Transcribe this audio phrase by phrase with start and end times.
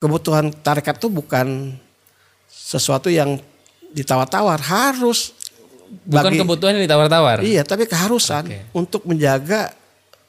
[0.00, 1.76] kebutuhan tarekat itu bukan
[2.48, 3.36] sesuatu yang
[3.92, 5.36] ditawar-tawar, harus
[6.08, 7.44] Bukan bagi- kebutuhan yang ditawar-tawar.
[7.44, 8.58] Iya, tapi keharusan Oke.
[8.72, 9.76] untuk menjaga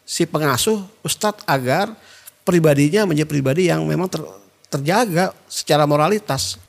[0.03, 1.95] si pengasuh ustadz agar
[2.43, 4.27] pribadinya menjadi pribadi yang memang ter-
[4.67, 6.59] terjaga secara moralitas.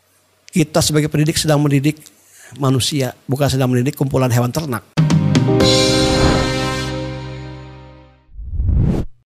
[0.54, 1.98] Kita sebagai pendidik sedang mendidik
[2.54, 4.86] manusia, bukan sedang mendidik kumpulan hewan ternak.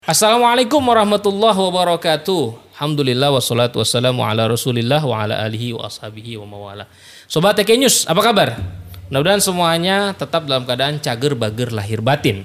[0.04, 2.63] Assalamualaikum warahmatullahi wabarakatuh.
[2.84, 6.84] Alhamdulillah wassalatu wassalamu ala rasulillah wa ala alihi wa ashabihi wa mawala.
[7.32, 8.60] Sobat TK News, apa kabar?
[9.08, 12.44] Mudah-mudahan semuanya tetap dalam keadaan cager bager lahir batin.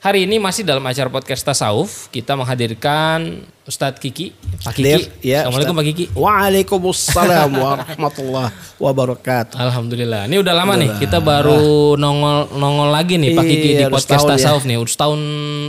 [0.00, 4.82] Hari ini masih dalam acara podcast Tasawuf, kita menghadirkan Ustadz Kiki, Pak Kiki.
[4.82, 4.98] Clear?
[5.22, 5.78] Ya, Assalamualaikum Ustaz.
[5.78, 6.04] Pak Kiki.
[6.12, 9.56] Waalaikumsalam warahmatullahi wabarakatuh.
[9.56, 10.26] Alhamdulillah.
[10.26, 10.90] Ini udah lama nih.
[10.98, 14.34] Kita baru nongol nongol lagi nih Pak Kiki di Iya, podcast ya.
[14.34, 14.74] Tasawuf nih.
[14.74, 15.20] Udah setahun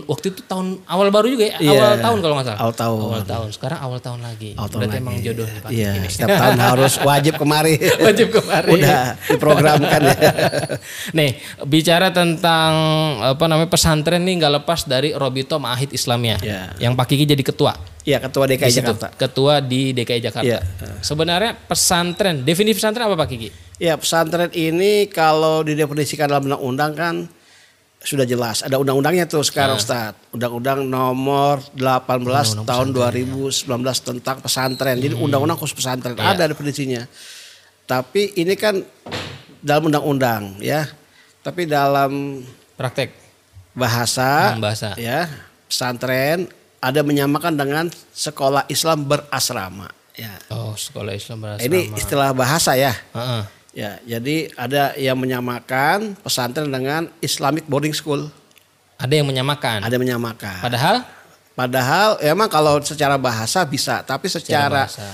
[0.10, 1.56] waktu itu tahun awal baru juga ya.
[1.62, 2.60] Iya, awal tahun kalau nggak salah.
[2.60, 3.00] awal tahun.
[3.06, 3.48] Awal tahun.
[3.54, 4.50] Sekarang awal tahun lagi.
[4.58, 5.04] Awal tahun Berarti lagi.
[5.06, 6.10] emang jodoh nih Pak Iya, Kiki nih.
[6.10, 7.74] setiap tahun harus wajib kemari.
[8.02, 8.70] Wajib kemari.
[8.74, 10.16] Udah diprogramkan ya.
[11.22, 11.32] nih,
[11.64, 12.72] bicara tentang
[13.22, 16.40] apa namanya pesantren nih nggak lepas dari Robito Ma'ahid Islamiyah.
[16.42, 16.62] Iya.
[16.80, 17.74] Yang Pak Kiki jadi ketua.
[18.02, 18.82] Iya, ketua DKI Di situ.
[18.82, 19.08] Jakarta.
[19.14, 20.48] Ketua di DKI Jakarta.
[20.48, 20.60] Iya.
[21.00, 23.50] Sebenarnya pesantren, definisi pesantren apa Pak Kiki?
[23.78, 27.16] Ya pesantren ini kalau didefinisikan dalam undang-undang kan
[28.02, 28.66] sudah jelas.
[28.66, 30.18] Ada undang-undangnya tuh sekarang Ustaz.
[30.34, 33.70] Undang-undang nomor 18 tahun 2019
[34.02, 34.98] tentang pesantren.
[34.98, 37.06] Jadi undang-undang khusus pesantren ada definisinya.
[37.86, 38.82] Tapi ini kan
[39.62, 40.90] dalam undang-undang ya.
[41.42, 42.42] Tapi dalam
[42.74, 43.14] Praktek.
[43.72, 44.98] bahasa, Hmm, bahasa.
[44.98, 45.30] ya
[45.66, 46.50] pesantren
[46.82, 50.34] ada menyamakan dengan sekolah Islam berasrama ya.
[50.50, 51.68] Oh, sekolah Islam berasrama.
[51.70, 52.92] Ini istilah bahasa ya.
[53.14, 53.44] Heeh.
[53.72, 58.28] Ya, jadi ada yang menyamakan pesantren dengan Islamic boarding school.
[59.00, 59.88] Ada yang menyamakan.
[59.88, 60.60] Ada yang menyamakan.
[60.60, 60.98] Padahal
[61.52, 65.12] Padahal emang kalau secara bahasa bisa, tapi secara, bahasa.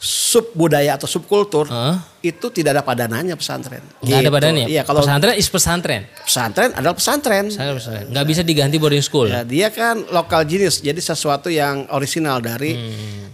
[0.00, 1.96] Sub budaya atau subkultur Heeh.
[2.26, 3.84] itu tidak ada padanannya pesantren.
[4.00, 4.32] ada Gitu.
[4.32, 4.64] badannya.
[4.64, 6.02] Iya, kalau pesantren is pesantren.
[6.18, 7.44] pesantren adalah pesantren.
[7.46, 8.06] Pesantren, pesantren.
[8.08, 9.28] Nggak bisa diganti boarding school.
[9.28, 12.72] Ya, dia kan lokal genius, jadi sesuatu yang orisinal dari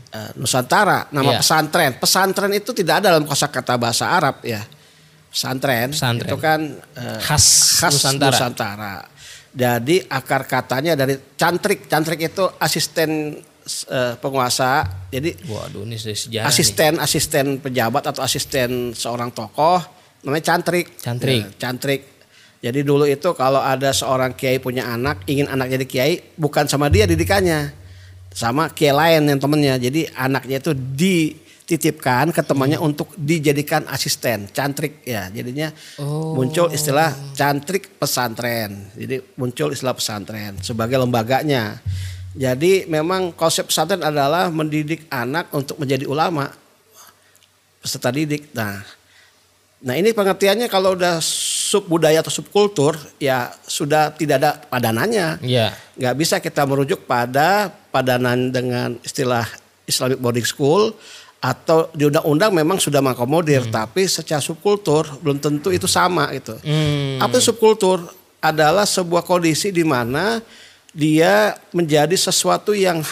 [0.09, 1.07] eh, Nusantara.
[1.09, 1.31] Nama Hmm.
[1.31, 1.39] Iya.
[1.39, 4.67] pesantren, pesantren itu tidak ada dalam kosakata bahasa Arab ya.
[5.29, 6.27] Pesantren, Pesantren.
[6.27, 6.61] itu kan
[6.97, 7.47] eh, Khas
[7.79, 8.35] khas Nusantara.
[8.35, 8.95] Nusantara.
[9.53, 13.39] Jadi akar katanya dari cantrik, cantrik itu asisten
[13.87, 14.87] eh, penguasa.
[15.11, 16.51] Jadi Waduh, ini sejarah nih.
[16.51, 19.83] asisten asisten pejabat atau asisten seorang tokoh
[20.23, 20.97] namanya cantrik.
[20.99, 21.43] Cantrik.
[21.43, 22.03] Ya, cantrik.
[22.57, 26.91] Jadi dulu itu kalau ada seorang kiai punya anak, ingin anak jadi kiai, bukan sama
[26.91, 27.71] dia didikannya,
[28.33, 29.79] sama kiai lain yang temennya.
[29.79, 35.31] Jadi anaknya itu dititipkan ke temannya untuk dijadikan asisten cantrik ya.
[35.31, 36.35] Jadinya Oh.
[36.35, 38.91] muncul istilah cantrik pesantren.
[38.95, 41.79] Jadi muncul istilah pesantren sebagai lembaganya.
[42.37, 46.53] Jadi memang konsep pesantren adalah mendidik anak untuk menjadi ulama
[47.81, 48.53] peserta didik.
[48.53, 48.85] Nah,
[49.81, 55.41] nah ini pengertiannya kalau udah sub budaya atau subkultur ya sudah tidak ada padanannya.
[55.41, 55.73] Iya.
[55.97, 59.49] Nggak bisa kita merujuk pada padanan dengan istilah
[59.89, 60.93] Islamic boarding school
[61.41, 66.59] atau di undang-undang memang sudah mengakomodir, tapi secara subkultur belum tentu itu sama gitu.
[66.61, 67.23] Hmm.
[67.23, 68.03] Apa subkultur?
[68.37, 70.39] Adalah sebuah kondisi di mana
[70.97, 73.05] dia menjadi sesuatu yang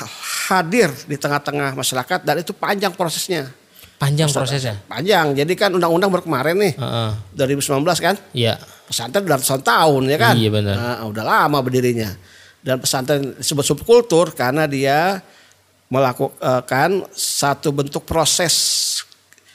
[0.48, 3.52] hadir di tengah-tengah masyarakat dan itu panjang prosesnya.
[4.00, 4.80] Panjang prosesnya.
[4.88, 5.36] Panjang.
[5.36, 7.10] Jadi kan undang-undang baru kemarin nih Heeh.
[7.36, 8.16] 2019 kan.
[8.32, 8.56] Iya.
[8.88, 10.34] Pesantren udah ratusan tahun ya kan.
[10.36, 10.74] Iya, benar.
[10.76, 12.08] Nah, udah lama berdirinya.
[12.64, 15.20] Dan pesantren disebut subkultur karena dia
[15.92, 18.56] melakukan satu bentuk proses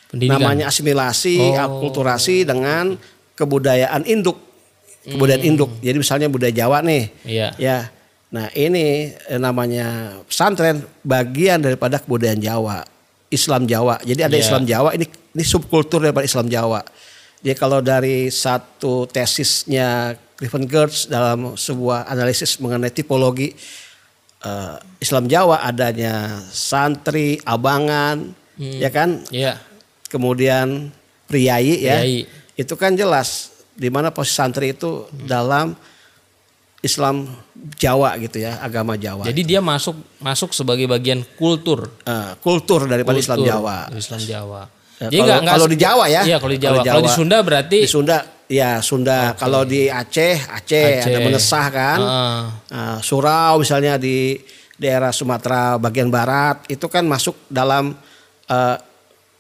[0.10, 0.38] Pendidikan.
[0.38, 1.58] namanya asimilasi, Oh.
[1.58, 2.94] akulturasi dengan
[3.34, 4.38] kebudayaan induk.
[5.04, 5.74] Kebudayaan induk.
[5.82, 7.04] Jadi misalnya budaya Jawa nih.
[7.10, 7.26] Hmm.
[7.30, 7.48] Iya.
[7.58, 7.78] Ya.
[8.30, 12.86] Nah, ini eh, namanya pesantren bagian daripada kebudayaan Jawa,
[13.34, 13.98] Islam Jawa.
[14.06, 14.46] Jadi ada Iya.
[14.46, 16.86] Islam Jawa, ini ini subkultur daripada Islam Jawa.
[17.42, 23.58] Jadi kalau dari satu tesisnya Clifton Gertz dalam sebuah analisis mengenai tipologi
[24.46, 28.30] eh, Islam Jawa adanya santri, abangan,
[28.62, 29.26] ya kan?
[29.34, 29.58] Iya.
[30.06, 30.94] Kemudian
[31.26, 31.98] priayi ya.
[31.98, 32.30] Priayi.
[32.54, 35.74] Itu kan jelas di mana posisi santri itu dalam
[36.80, 37.28] Islam
[37.76, 39.28] Jawa gitu ya, agama Jawa.
[39.28, 41.92] Jadi dia masuk masuk sebagai bagian kultur.
[42.08, 43.78] Eh, kultur daripada Islam Kultur Jawa.
[43.92, 44.62] Islam Jawa.
[45.00, 46.22] Ya, Jadi kalau- nggak kalau di Jawa ya.
[46.24, 46.72] Iya, kalau di Jawa.
[46.72, 47.18] Kalau di Kalau di Jawa.
[47.20, 48.18] Sunda berarti Di Sunda,
[48.48, 49.18] ya Sunda.
[49.36, 51.08] Kalau di Aceh, Aceh, Aceh.
[51.08, 52.00] ada menesah kan.
[52.00, 52.40] Heeh.
[52.72, 54.40] Nah, Surau misalnya di
[54.76, 57.92] daerah Sumatera bagian barat itu kan masuk dalam
[58.50, 58.78] eh,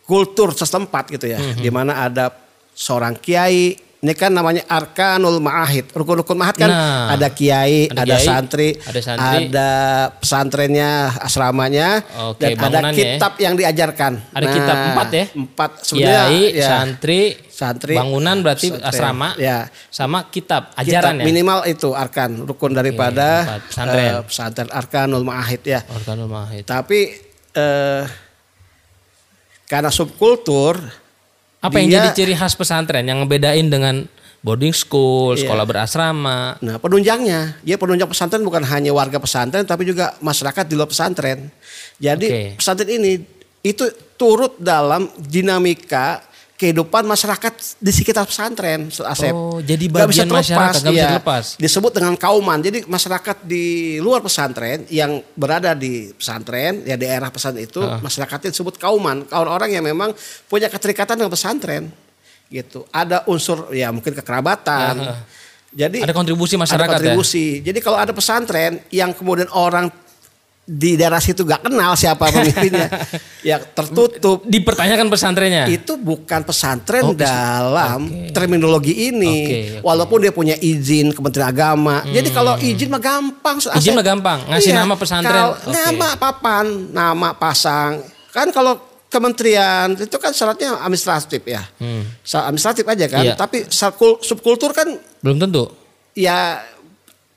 [0.05, 1.61] kultur setempat gitu ya, Mhm.
[1.61, 2.29] di mana ada
[2.71, 5.91] seorang kiai ini kan namanya arkanul ma'ahid.
[5.91, 9.27] Rukun-rukun ma'ahid kan Nah, ada kiai, ada ada, kiai, santri, ada santri.
[9.45, 9.69] ada
[10.15, 11.99] pesantrennya, asramanya,
[12.31, 12.95] Oke, dan ada ya.
[12.95, 14.23] kitab yang diajarkan.
[14.31, 15.25] Ada kitab empat ya?
[15.33, 16.23] Empat sebenarnya.
[16.23, 18.87] Kiai, ya, santri, santri, bangunan berarti pesantren.
[18.89, 19.67] asrama, Ya.
[19.89, 21.23] sama kitab Kitab ajaran ya.
[21.25, 23.61] minimal itu arkan rukun daripada empat.
[23.67, 23.99] Pesantren.
[23.99, 25.83] eh, pesantren arkanul ma'ahid ya.
[25.85, 26.63] Organul Mahid.
[26.63, 26.99] Tapi
[27.51, 28.03] eh,
[29.65, 30.79] karena subkultur
[31.59, 34.07] Apa yang dia- jadi ciri khas pesantren yang ngebedain dengan
[34.39, 35.43] boarding school, Iya.
[35.43, 36.55] sekolah berasrama?
[36.63, 41.51] Nah, penunjangnya, dia penunjang pesantren bukan hanya warga pesantren tapi juga masyarakat di luar pesantren.
[41.99, 42.43] Jadi Oke.
[42.55, 43.19] pesantren ini
[43.59, 43.83] itu
[44.15, 46.23] turut dalam dinamika
[46.59, 49.31] kehidupan masyarakat di sekitar pesantren, Asep.
[49.31, 51.15] Oh, jadi bagian masyarakat, nggak bisa iya.
[51.15, 51.45] dilepas.
[51.55, 52.59] Disebut dengan kauman.
[52.59, 58.75] Jadi masyarakat di luar pesantren yang berada di pesantren, ya daerah pesantren itu, masyarakatnya disebut
[58.75, 59.23] kauman.
[59.31, 60.11] Kaum orang yang memang
[60.51, 61.87] punya keterikatan dengan pesantren.
[62.51, 62.83] Gitu.
[62.91, 64.95] Ada unsur ya mungkin kekerabatan.
[64.99, 65.15] Aha.
[65.69, 67.13] Jadi Ada kontribusi masyarakat ada ya?
[67.13, 67.61] kontribusi.
[67.63, 69.87] Jadi kalau ada pesantren yang kemudian orang
[70.69, 72.85] di daerah situ gak kenal siapa pemimpinnya,
[73.41, 74.45] ya tertutup.
[74.45, 75.65] Dipertanyakan pesantrennya.
[75.65, 78.29] Itu bukan pesantren Oh, dalam oke.
[78.29, 79.25] terminologi ini.
[79.25, 79.81] Oke, oke.
[79.81, 82.05] Walaupun dia punya izin Kementerian Agama.
[82.05, 83.57] Jadi kalau izin mah gampang.
[83.73, 85.33] Izin mah gampang, ngasih nama pesantren.
[85.33, 85.73] Kalau Oke.
[85.73, 88.05] Nama papan, nama pasang.
[88.29, 88.77] Kan kalau
[89.09, 91.65] kementerian itu kan syaratnya administratif ya.
[91.75, 92.05] Hmm.
[92.21, 93.23] Syarat Administratif aja kan.
[93.23, 93.33] Iya.
[93.33, 94.85] Tapi subkul- subkultur kan
[95.19, 95.65] Belum tentu.
[96.13, 96.61] ya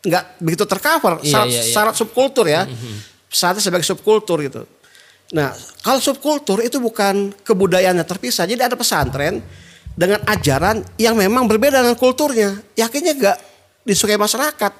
[0.02, 1.72] nggak begitu tercover Iya, syarat, iya, iya.
[1.72, 2.66] syarat subkultur ya
[3.32, 4.62] syaratnya sebagai subkultur gitu
[5.32, 5.50] nah
[5.80, 9.40] kalau subkultur itu bukan kebudayaan yang terpisah jadi ada pesantren
[9.92, 13.38] dengan ajaran yang memang berbeda dengan kulturnya yakinnya nggak
[13.82, 14.72] disukai masyarakat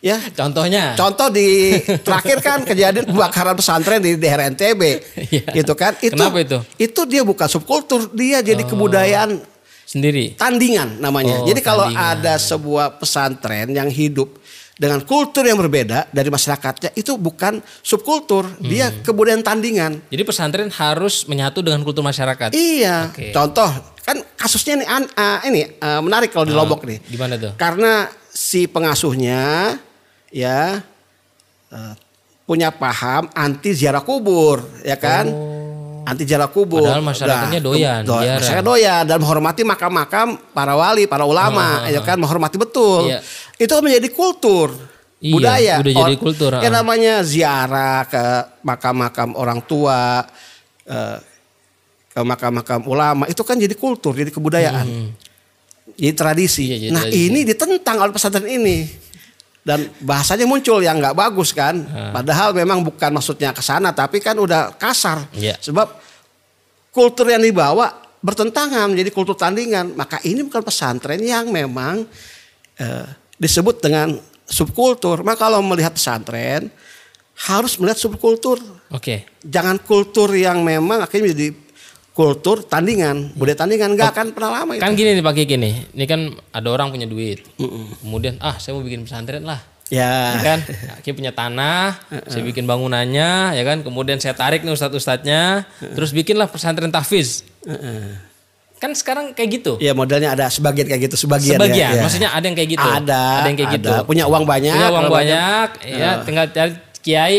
[0.00, 0.96] ya Contohnya.
[0.96, 4.80] Contoh di terakhir kan kejadian kebakaran pesantren di daerah NTB,
[5.28, 5.44] Iya.
[5.52, 5.92] gitu kan?
[6.00, 6.56] Itu, Kenapa itu?
[6.56, 6.64] Oh.
[6.80, 9.36] Itu dia bukan subkultur, dia jadi kebudayaan
[9.84, 10.40] Sendiri.
[10.40, 11.44] tandingan namanya.
[11.44, 12.16] Oh, Jadi kalau tandingan.
[12.16, 14.39] ada sebuah pesantren yang hidup
[14.80, 19.04] dengan kultur yang berbeda dari masyarakatnya itu bukan subkultur, dia Hmm.
[19.04, 20.00] kebudayaan tandingan.
[20.08, 22.56] Jadi pesantren harus menyatu dengan kultur masyarakat.
[22.56, 23.12] Iya.
[23.12, 23.28] Oke.
[23.28, 23.68] Contoh
[24.00, 26.96] kan kasusnya ini ah, ini ah, menarik kalau di Ah, Lombok nih.
[27.04, 27.52] Gimana tuh?
[27.60, 29.76] Karena si pengasuhnya
[30.32, 30.80] ya
[31.68, 31.92] eh,
[32.48, 35.28] punya paham anti ziarah kubur, ya kan?
[36.00, 36.80] Anti ziarah kubur.
[36.80, 36.88] Oh.
[36.88, 42.16] Padahal masyarakatnya doyan, do- masyarakat doyan dan menghormati makam-makam para wali, para ulama, ya kan?
[42.16, 43.12] Menghormati betul.
[43.12, 43.20] Iya.
[43.60, 44.72] Itu menjadi kultur.
[45.20, 45.74] Iya, budaya.
[45.84, 46.80] udah jadi Or- kultur, yang ah.
[46.80, 48.24] namanya ziarah ke
[48.64, 50.24] makam-makam orang tua
[50.88, 51.18] eh,
[52.08, 54.88] ke makam-makam ulama itu kan jadi kultur jadi kebudayaan.
[55.92, 56.72] Jadi tradisi.
[56.72, 57.28] Iya, jadi nah tradisi.
[57.28, 58.88] ini ditentang oleh pesantren ini.
[59.60, 61.84] Dan bahasanya muncul yang nggak bagus kan.
[62.16, 65.28] Padahal memang bukan maksudnya ke sana tapi kan udah kasar.
[65.36, 65.60] Iya.
[65.60, 66.00] sebab
[66.96, 67.92] kultur yang dibawa
[68.24, 69.92] bertentangan menjadi kultur tandingan.
[69.92, 72.08] Maka ini bukan pesantren yang memang
[72.80, 73.04] eh,
[73.40, 76.68] disebut dengan subkultur maka kalau melihat pesantren
[77.48, 78.60] harus melihat subkultur
[78.92, 79.24] Oke.
[79.40, 81.48] jangan kultur yang memang akhirnya menjadi
[82.10, 85.74] kultur tandingan budaya tandingan nggak akan pernah lama itu Kan gini nih Pak Kiki nih.
[85.96, 86.20] Ini kan
[86.52, 87.46] ada orang punya duit.
[88.02, 89.62] Kemudian ah saya mau bikin pesantren lah.
[89.88, 90.58] ya Ya kan?
[91.00, 91.96] Kiki punya tanah,
[92.28, 93.80] saya bikin bangunannya, ya kan?
[93.80, 95.64] Kemudian saya tarik nih ustadz-ustadznya,
[95.96, 97.42] terus bikinlah pesantren tahfiz.
[98.80, 99.72] Kan sekarang kayak gitu.
[99.76, 102.02] ya modelnya ada sebagian kayak gitu sebagian, Sebagian, ya, ya.
[102.02, 102.88] maksudnya ada yang kayak gitu.
[102.88, 103.76] ada ada yang kayak ada.
[103.76, 103.92] gitu.
[104.08, 107.38] punya uang banyak Punya uang kalau banyak, ya tinggal cari kiai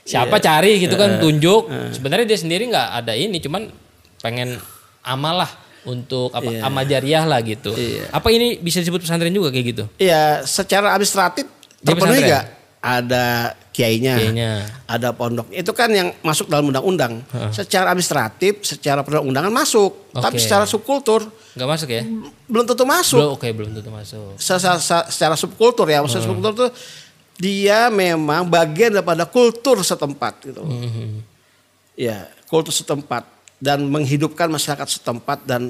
[0.00, 0.42] siapa Iya.
[0.42, 1.68] cari gitu kan tunjuk.
[1.92, 3.68] Sebenarnya dia sendiri nggak ada ini, cuman
[4.18, 4.56] pengen
[5.00, 5.50] amal lah
[5.82, 6.60] untuk apa Iya.
[6.64, 7.72] amal jariah lah gitu.
[7.72, 8.08] Iya.
[8.08, 9.84] Apa ini bisa disebut pesantren juga kayak gitu?
[9.96, 11.44] ya secara administratif
[11.78, 12.44] terpenuhi nggak
[12.80, 14.52] ada kiainya Kiainya.
[14.88, 17.20] ada pondok itu kan yang masuk dalam undang-undang
[17.52, 20.42] secara administratif secara perundang-undangan masuk tapi Oke.
[20.42, 22.02] secara subkultur Nggak masuk ya?
[22.46, 24.32] belum tentu masuk Belum, oke belum tentu masuk.
[24.36, 26.32] secara, secara subkultur ya maksudnya Hmm.
[26.32, 26.66] subkultur itu
[27.36, 30.64] dia memang bagian daripada kultur setempat gitu.
[30.64, 31.20] Hmm.
[31.92, 33.28] ya kultur setempat
[33.60, 35.68] dan menghidupkan masyarakat setempat dan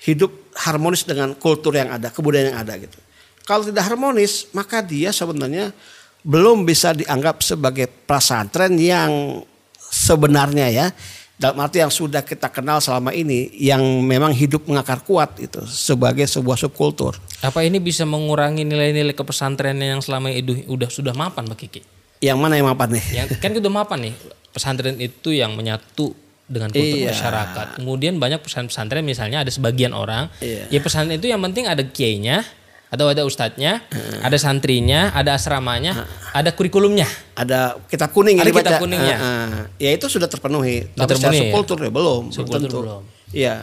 [0.00, 2.98] hidup harmonis dengan kultur yang ada kebudayaan yang ada gitu
[3.42, 5.74] kalau tidak harmonis maka dia sebenarnya
[6.22, 9.40] belum bisa dianggap sebagai pesantren yang
[9.80, 10.86] sebenarnya ya
[11.34, 16.28] dalam arti yang sudah kita kenal selama ini yang memang hidup mengakar kuat itu sebagai
[16.28, 21.56] sebuah subkultur Apa ini bisa mengurangi nilai-nilai kepesantrenan yang selama itu udah sudah mapan Pak
[21.56, 21.80] Kiki?
[22.20, 24.14] yang mana yang mapan nih Yang kan udah mapan nih.
[24.52, 26.12] Pesantren itu yang menyatu
[26.44, 27.14] dengan kultur Iya.
[27.14, 27.66] masyarakat.
[27.78, 30.66] Kemudian banyak pesantren-pesantren misalnya ada sebagian orang, Iya.
[30.68, 32.42] ya pesantren itu yang penting ada kiainya,
[32.90, 33.86] atau ada ustadznya,
[34.18, 37.06] ada santrinya, ada asramanya, ada kurikulumnya.
[37.38, 39.16] ada kitab kuning Ada kitab kuningnya.
[39.16, 39.64] Ah, ah.
[39.78, 40.90] ya itu sudah terpenuhi.
[40.90, 41.42] Sudah Tapi terpenuhi ya?
[41.46, 42.22] subkultur ya belum.
[42.28, 42.78] belum Subkultur tentu.
[42.82, 43.02] belum.
[43.30, 43.56] Iya.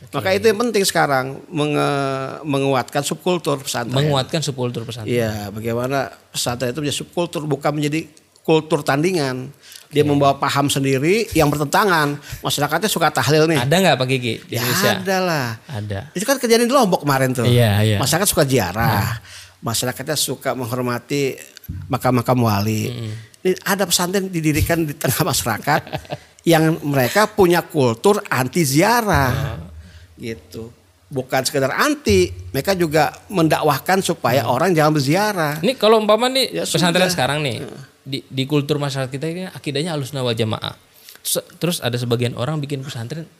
[0.00, 3.92] Maka itu yang penting sekarang menge- menguatkan subkultur pesantren.
[3.92, 5.12] Menguatkan subkultur pesantren.
[5.12, 8.08] Iya, bagaimana pesantren itu menjadi subkultur bukan menjadi
[8.40, 9.52] kultur tandingan.
[9.90, 12.14] Dia membawa paham sendiri yang bertentangan.
[12.46, 13.58] Masyarakatnya suka tahlil nih.
[13.58, 14.90] Ada nggak Pak Gigi di Ya Indonesia?
[15.02, 15.48] ada lah.
[15.66, 16.00] Ada.
[16.14, 17.42] Itu kan kejadian di Lombok kemarin tuh.
[17.42, 17.98] Iya, iya.
[17.98, 19.18] Masyarakat suka ziarah.
[19.58, 21.34] Masyarakatnya suka menghormati
[21.90, 23.10] makam-makam wali.
[23.42, 25.80] Ini ada pesantren didirikan di tengah masyarakat
[26.52, 29.58] yang mereka punya kultur anti ziarah.
[30.14, 30.70] Gitu.
[31.10, 35.58] Bukan sekedar anti, mereka juga mendakwahkan supaya orang jangan berziarah.
[35.58, 37.66] Ini kalau umpama nih Ya pesantren sekarang nih
[38.10, 40.74] di, di kultur masyarakat kita ini akidahnya alusna wal jamaah.
[41.22, 43.30] Terus, terus ada sebagian orang bikin pesantren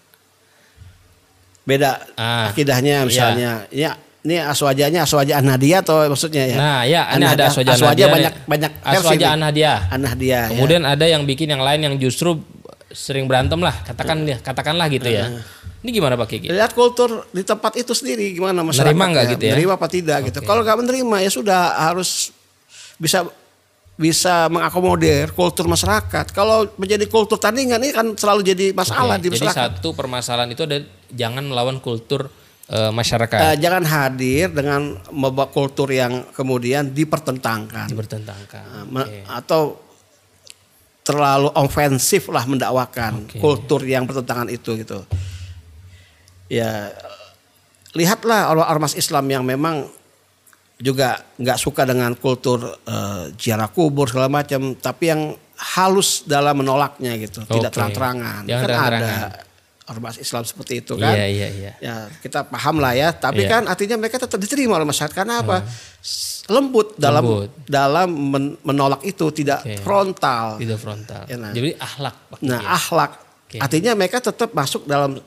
[1.64, 3.68] Beda Ah, akidahnya misalnya.
[3.68, 6.56] Ya, ini aswajanya aswaja an-nadia atau maksudnya ya?
[6.56, 8.48] Nah, ya, ini ada aswaja aswaja banyak nih.
[8.48, 9.34] banyak aswaja nih.
[9.36, 9.72] an-nadia.
[9.92, 10.28] An-nadia.
[10.28, 10.40] ya.
[10.56, 12.40] Kemudian ada yang bikin yang lain yang justru
[12.90, 15.30] sering berantem lah, katakan ya, katakanlah gitu ya.
[15.80, 16.52] Ini gimana Pak Kiki?
[16.52, 18.92] Lihat kultur di tempat itu sendiri gimana masyarakat.
[18.92, 19.54] Nerima nggak gitu ya?
[19.56, 20.44] Nerima apa tidak gitu.
[20.44, 22.36] Kalau nggak menerima ya sudah harus
[23.00, 23.24] bisa
[24.00, 26.32] bisa mengakomodir kultur masyarakat.
[26.32, 29.70] Kalau menjadi kultur tandingan ini kan selalu jadi masalah Oke, di Jadi masyarakat.
[29.76, 30.80] satu permasalahan itu ada
[31.12, 32.32] jangan melawan kultur
[32.72, 33.36] eh, masyarakat.
[33.36, 38.64] Eh, jangan hadir dengan membawa kultur yang kemudian dipertentangkan Dipertentangkan.
[38.64, 39.76] Eh, me- atau
[41.04, 43.36] terlalu ofensif lah mendakwakan Oke.
[43.36, 45.04] kultur yang bertentangan itu gitu.
[46.48, 46.88] Ya
[47.92, 49.99] lihatlah ormas Islam yang memang
[50.80, 52.64] juga nggak suka dengan kultur
[53.36, 55.22] ziarah kubur segala macam, tapi yang
[55.76, 57.76] halus dalam menolaknya gitu, tidak Oke.
[57.76, 58.42] terang-terangan.
[58.42, 59.28] Kan terang-terangan.
[59.28, 59.44] ada
[59.90, 61.12] ormas Islam seperti itu kan.
[61.12, 61.72] Iya, iya, iya.
[61.82, 63.58] Ya kita paham lah ya, tapi Iya.
[63.58, 65.66] kan artinya mereka tetap diterima oleh masyarakat karena apa?
[66.00, 67.50] S- Lembut dalam Lembut.
[67.68, 69.78] dalam men- menolak itu, tidak Oke.
[69.82, 70.58] frontal.
[70.58, 71.22] Tidak frontal.
[71.28, 71.52] Ya, nah.
[71.52, 72.42] Jadi Kiki.
[72.48, 73.12] Nah, akhlak.
[73.46, 73.58] Oke.
[73.58, 75.18] Artinya mereka tetap masuk dalam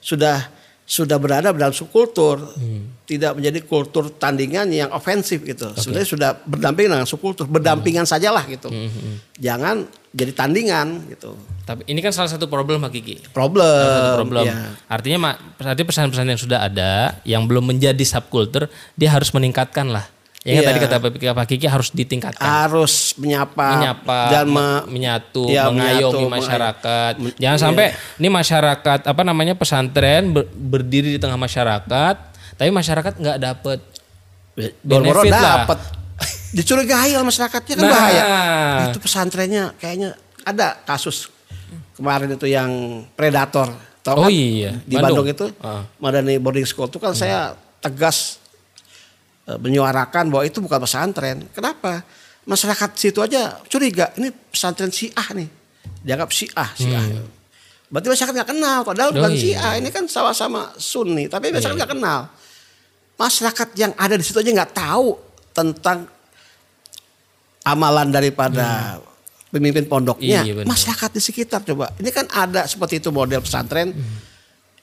[0.00, 0.48] sudah
[0.84, 2.92] sudah berada dalam subkultur, Hmm.
[3.04, 5.72] tidak menjadi kultur tandingan yang ofensif gitu.
[5.72, 8.68] Sebenarnya sudah berdampingan dengan subkultur, berdampingan sajalah gitu.
[8.68, 11.32] Hmm, Jangan jadi tandingan gitu.
[11.64, 13.16] Tapi ini kan salah satu problem Pak Kiki.
[13.32, 13.64] Problem.
[13.64, 14.44] Salah satu problem.
[14.44, 14.56] ya.
[14.86, 20.04] Artinya mak, artinya pesan-pesan yang sudah ada yang belum menjadi subkultur dia harus meningkatkan lah.
[20.44, 20.68] Ya kan Iya.
[20.68, 20.96] tadi kata
[21.32, 22.44] Pak Kiki harus ditingkatkan.
[22.44, 27.12] Harus menyapa, menyapa, dan me- me- menyatu, ya, mengayomi menyatu, masyarakat.
[27.16, 27.64] mengay- Jangan iya.
[27.64, 27.86] sampai
[28.20, 32.14] ini masyarakat apa namanya pesantren ber- berdiri di tengah masyarakat,
[32.54, 33.80] tapi masyarakat nggak dapet
[34.84, 35.64] Boro-boro benefit lah.
[35.64, 35.78] dapat.
[36.54, 37.90] Dicurigai oleh masyarakatnya kan Nah.
[37.90, 38.24] bahaya.
[38.86, 40.12] Itu pesantrennya kayaknya
[40.44, 41.32] ada kasus
[41.92, 42.68] kemarin itu yang
[43.12, 43.72] predator.
[44.04, 44.30] Oh Tahu kan?
[44.30, 45.26] iya, Di Bandung, Bandung.
[45.26, 45.88] itu Ah.
[45.96, 48.43] Madani Boarding School itu kan saya tegas
[49.44, 51.44] menyuarakan bahwa itu bukan pesantren.
[51.52, 52.00] Kenapa?
[52.44, 55.48] Masyarakat situ aja curiga ini pesantren Syiah nih.
[56.04, 57.04] Dianggap Syiah, Syiah.
[57.92, 59.40] Berarti masyarakat nggak kenal padahal Oh bukan iya.
[59.40, 59.72] Syiah.
[59.80, 62.28] Ini kan sama-sama Sunni, tapi masyarakat nggak kenal.
[63.14, 65.14] Masyarakat yang ada di situ aja nggak tahu
[65.54, 66.08] tentang
[67.64, 68.98] amalan daripada
[69.54, 70.42] pemimpin pondoknya.
[70.42, 70.48] Hmm.
[70.50, 70.68] Iya, benar.
[70.74, 71.94] masyarakat di sekitar coba.
[71.96, 73.94] Ini kan ada seperti itu model pesantren.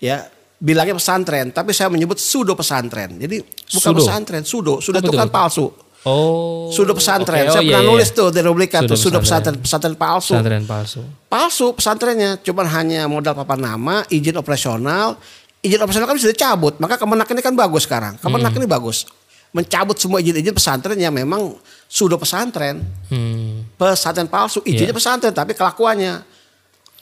[0.01, 3.17] Ya, bilangnya pesantren, tapi saya menyebut pseudo pesantren.
[3.17, 3.97] Jadi bukan Pseudo?
[3.97, 4.73] pesantren, pseudo.
[4.77, 5.19] Sudah Apa itu tuh?
[5.19, 5.65] kan palsu.
[6.01, 6.69] Oh.
[6.69, 7.45] Pseudo pesantren.
[7.45, 7.49] oke.
[7.49, 7.89] Oh, saya iya, pernah iya.
[7.89, 10.33] nulis tuh di rubrika tuh Pseudo pseudo pesantren, pesantren palsu.
[10.37, 11.01] Pesantren palsu.
[11.25, 15.17] Palsu pesantrennya, cuman hanya modal papan nama, izin operasional.
[15.59, 18.17] Izin operasional kan bisa dicabut, maka Kemenak ini kan bagus sekarang.
[18.17, 18.61] Kemenak Hmm.
[18.61, 19.05] ini bagus.
[19.51, 21.53] Mencabut semua izin-izin pesantren yang memang
[21.85, 22.81] sudah pesantren.
[23.09, 23.65] Hmm.
[23.75, 24.97] Pesantren palsu, izinnya Iya.
[24.97, 26.21] pesantren tapi kelakuannya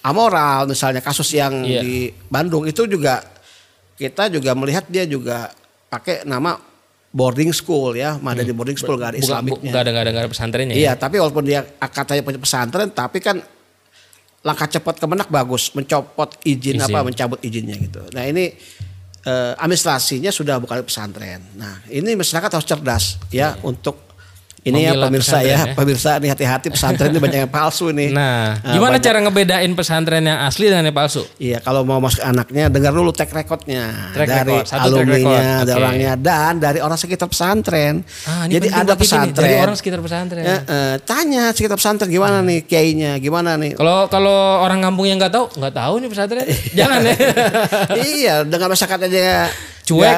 [0.01, 1.81] amoral misalnya kasus yang Iya.
[1.83, 1.93] di
[2.25, 3.19] Bandung itu juga
[3.99, 5.51] kita juga melihat dia juga
[5.91, 6.55] pakai nama
[7.11, 9.25] boarding school ya, Madani boarding school gak ada Hmm.
[9.27, 9.71] Islamiknya.
[9.75, 10.75] nggak ada nggak ada nggak ada pesantrennya.
[10.77, 10.93] Iya, ya?
[10.95, 13.37] tapi walaupun dia katanya punya pesantren, tapi kan
[14.39, 16.85] langkah cepat Kemenak bagus, mencopot izin, Izin.
[16.87, 17.99] apa, mencabut izinnya gitu.
[18.15, 18.55] Nah ini
[19.19, 21.43] eh, administrasinya sudah bukan pesantren.
[21.59, 24.08] Nah ini masyarakat harus cerdas ya untuk
[24.61, 25.73] ini ya pemirsa ya, ya.
[25.73, 28.11] pemirsa nih hati-hati pesantren ini banyak yang palsu nih.
[28.19, 31.23] Nah, Eh, gimana banyak- cara ngebedain pesantren yang asli dengan yang palsu?
[31.37, 35.63] Iya, kalau mau masuk anaknya dengar dulu track recordnya Track dari record, satu alumninya, record.
[35.63, 35.81] dari Oke.
[35.81, 38.03] orangnya dan dari orang sekitar pesantren.
[38.25, 39.39] Ah, ini Jadi ada nih, pesantren.
[39.41, 40.43] dari orang sekitar pesantren.
[40.43, 43.73] Ya, eh, tanya sekitar pesantren gimana nih kiainya, gimana nih?
[43.73, 46.43] Kalau kalau orang kampung yang nggak tahu, nggak tahu nih pesantren.
[46.77, 47.15] Jangan ya.
[47.95, 49.47] iya, dengan masyarakat aja
[49.89, 50.17] Cuek.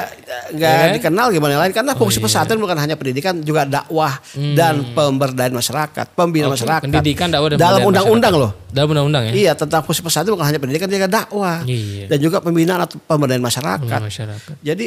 [0.51, 0.93] nggak Ya kan?
[0.93, 2.25] dikenal gimana lain karena fungsi iya.
[2.27, 4.19] pesantren bukan hanya pendidikan juga dakwah
[4.53, 6.53] dan pemberdayaan masyarakat, pembinaan Hmm.
[6.53, 6.81] Oke, masyarakat.
[6.85, 8.51] pendidikan, dakwah, dan dalam undang-undang loh.
[8.67, 9.33] Dalam undang-undang ya.
[9.33, 12.05] Iya, tentang fungsi pesantren bukan hanya pendidikan juga dakwah Iya.
[12.07, 13.99] dan juga pembinaan atau pemberdayaan masyarakat.
[14.03, 14.55] Masyarakat.
[14.59, 14.85] Jadi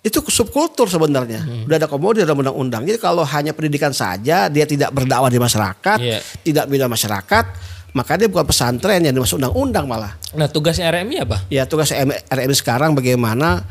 [0.00, 1.44] itu subkultur sebenarnya.
[1.44, 1.68] Hmm.
[1.68, 2.84] Udah ada komodir dalam undang-undang.
[2.84, 6.18] Jadi kalau hanya pendidikan saja, dia tidak berdakwah di masyarakat, Iya.
[6.40, 7.44] tidak bina masyarakat,
[7.90, 10.14] Maka dia bukan pesantren yang dimasuk undang-undang malah.
[10.38, 11.36] Nah tugasnya RMI apa?
[11.50, 13.66] Ya tugas RMI sekarang bagaimana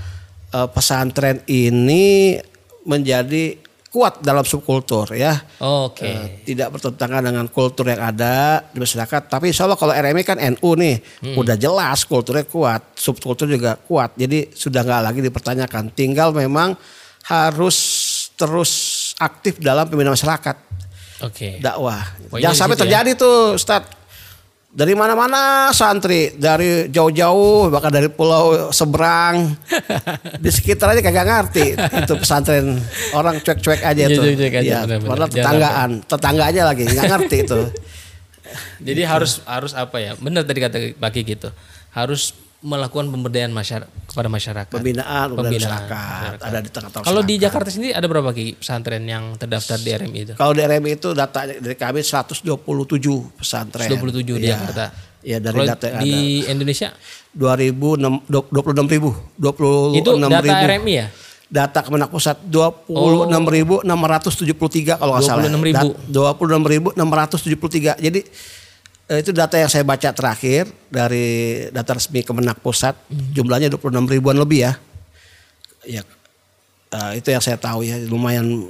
[0.51, 2.35] uh, pesantren ini
[2.83, 3.55] menjadi
[3.89, 5.33] kuat dalam subkultur ya.
[5.63, 6.05] Oh, Oke.
[6.05, 6.13] Okay.
[6.13, 9.21] Uh, tidak bertentangan dengan kultur yang ada di masyarakat.
[9.25, 10.95] Tapi insya Allah kalau RMI kan NU nih,
[11.25, 11.35] hmm.
[11.39, 14.13] udah jelas kulturnya kuat, subkultur juga kuat.
[14.13, 15.89] Jadi sudah nggak lagi dipertanyakan.
[15.97, 16.77] Tinggal memang
[17.25, 17.77] harus
[18.37, 18.71] terus
[19.17, 20.55] aktif dalam pembinaan masyarakat.
[21.25, 21.33] Oke.
[21.33, 21.53] Okay.
[21.59, 21.99] Dakwah.
[22.37, 22.81] Jangan sampai ya.
[22.85, 23.19] terjadi ya?
[23.19, 23.98] tuh, Ustadz
[24.69, 26.33] dari mana-mana santri.
[26.37, 29.57] Dari jauh-jauh bahkan dari pulau seberang.
[30.43, 31.65] Di sekitarnya kagak ngerti.
[31.75, 32.77] Itu pesantren
[33.17, 34.23] orang cuek-cuek aja iya, tuh.
[34.61, 35.89] ya padahal tetanggaan.
[36.05, 37.61] Tetangga aja lagi nggak ngerti itu.
[38.87, 40.13] Jadi harus harus apa ya?
[40.17, 41.49] Benar tadi kata Baki gitu.
[41.93, 44.75] Harus melakukan pemberdayaan masyarakat kepada masyarakat.
[44.75, 46.47] Pembinaan, pembinaan masyarakat, masyarakat.
[46.51, 47.05] ada di tengah-tengah.
[47.07, 50.33] Kalau di Jakarta sendiri ada berapa ki pesantren yang terdaftar di RMI itu?
[50.35, 52.43] Kalau di RMI itu data dari kami 127
[53.39, 53.87] pesantren.
[53.87, 54.59] 127 di ya.
[54.59, 54.85] Jakarta.
[55.19, 56.51] Ya dari Kalau data di ada.
[56.55, 56.89] Indonesia
[57.35, 60.67] 2006 26 ribu 26 itu data ribu.
[60.67, 61.07] RMI ya?
[61.49, 63.81] Data Kemenak Pusat 26.673 oh.
[65.01, 65.49] kalau nggak salah.
[65.49, 66.93] 26 ribu.
[66.93, 68.05] 26.673.
[68.05, 68.21] Jadi
[69.17, 73.33] itu data yang saya baca terakhir dari data resmi Kemenak Pusat hmm.
[73.33, 74.73] jumlahnya 26 ribuan lebih ya.
[75.81, 76.01] Ya
[76.93, 78.69] uh, itu yang saya tahu ya lumayan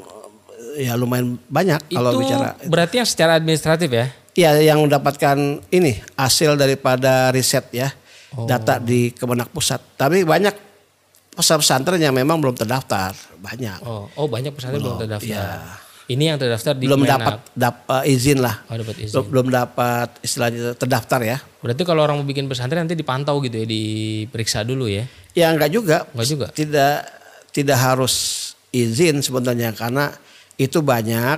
[0.80, 2.56] ya lumayan banyak itu kalau bicara.
[2.68, 4.08] berarti yang secara administratif ya?
[4.38, 5.36] Iya yang mendapatkan
[5.74, 7.92] ini hasil daripada riset ya
[8.38, 8.48] oh.
[8.48, 10.00] data di Kemenak Pusat.
[10.00, 10.56] Tapi banyak
[11.36, 13.84] pesantren yang memang belum terdaftar banyak.
[13.84, 15.28] Oh oh banyak pesantren belum, belum terdaftar.
[15.28, 15.48] ya
[16.10, 17.38] ini yang terdaftar di belum dapat
[17.86, 18.66] uh, izin lah.
[18.66, 19.14] Oh, dapat izin.
[19.14, 21.38] Belum, belum dapat istilahnya terdaftar ya.
[21.62, 25.06] Berarti kalau orang mau bikin pesantren nanti dipantau gitu ya, diperiksa dulu ya?
[25.38, 26.10] Ya enggak juga.
[26.18, 26.48] Enggak juga.
[26.50, 26.96] Tidak
[27.54, 28.14] tidak harus
[28.74, 30.10] izin sebenarnya karena
[30.58, 31.38] itu banyak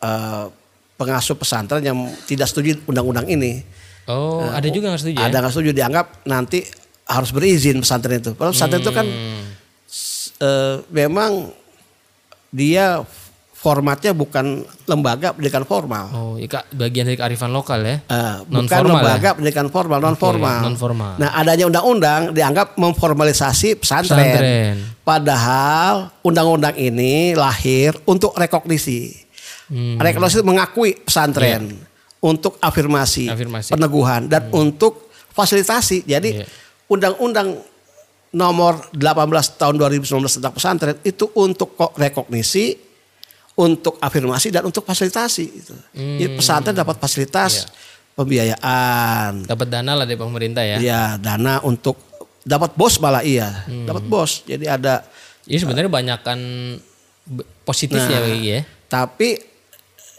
[0.00, 0.48] uh,
[0.96, 3.60] pengasuh pesantren yang tidak setuju undang-undang ini.
[4.08, 5.20] Oh, uh, ada juga nggak setuju?
[5.20, 5.54] Ada nggak ya?
[5.54, 6.64] setuju dianggap nanti
[7.04, 8.32] harus berizin pesantren itu.
[8.32, 8.86] Kalau pesantren hmm.
[8.88, 9.06] itu kan
[10.40, 11.52] uh, memang
[12.48, 13.04] dia
[13.66, 16.06] formatnya bukan lembaga pendidikan formal.
[16.14, 17.98] Oh, ya, bagian dari kearifan lokal ya?
[18.06, 19.34] Uh, non bukan lembaga ya?
[19.34, 20.62] pendidikan formal, non formal.
[20.62, 21.12] Okay, non formal.
[21.18, 24.22] Nah, adanya undang-undang dianggap memformalisasi pesantren.
[24.22, 24.74] pesantren.
[25.02, 29.10] Padahal undang-undang ini lahir untuk rekognisi.
[29.66, 29.98] Hmm.
[29.98, 32.22] Rekognisi mengakui pesantren yeah.
[32.22, 34.62] untuk afirmasi, afirmasi, peneguhan dan hmm.
[34.62, 36.06] untuk fasilitasi.
[36.06, 36.46] Jadi yeah.
[36.86, 37.58] undang-undang
[38.30, 42.85] nomor 18 tahun 2019 tentang pesantren itu untuk rekognisi
[43.56, 45.74] untuk afirmasi dan untuk fasilitasi itu.
[45.96, 46.20] Hmm.
[46.20, 47.66] Jadi pesantren dapat fasilitas iya.
[48.12, 49.48] pembiayaan.
[49.48, 50.76] Dapat dana lah dari pemerintah ya.
[50.76, 51.96] Iya, dana untuk
[52.44, 53.88] dapat bos malah iya, hmm.
[53.88, 54.44] dapat bos.
[54.44, 55.02] Jadi ada
[55.48, 56.38] Ini sebenarnya uh, banyakkan
[57.64, 58.60] positifnya nah, bagi ya.
[58.86, 59.28] Tapi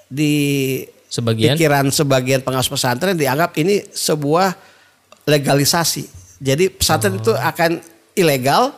[0.07, 0.35] di
[1.07, 4.55] sebagian pikiran sebagian pengasuh pesantren dianggap ini sebuah
[5.29, 6.09] legalisasi.
[6.41, 7.21] Jadi pesantren oh.
[7.21, 7.79] itu akan
[8.17, 8.73] ilegal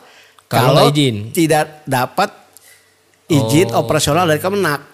[0.50, 1.30] kalau, kalau izin.
[1.30, 2.34] tidak dapat
[3.30, 3.86] izin oh.
[3.86, 4.90] operasional dari Kemenak.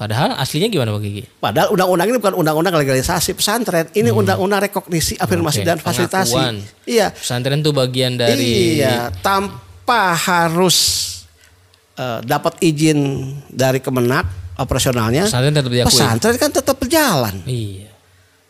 [0.00, 1.28] Padahal aslinya gimana Pak Gigi?
[1.28, 4.20] Padahal undang-undang ini bukan undang-undang legalisasi pesantren, ini hmm.
[4.24, 5.68] undang-undang rekognisi, afirmasi okay.
[5.68, 6.40] dan fasilitasi.
[6.40, 6.56] Pengakuan.
[6.88, 7.06] Iya.
[7.12, 10.76] Pesantren itu bagian dari Iya, tanpa harus
[12.00, 15.28] uh, dapat izin dari Kemenak operasionalnya.
[15.28, 15.92] Pesantren tetap diakui.
[15.92, 17.36] Pesantren kan tetap berjalan.
[17.44, 17.92] Iya.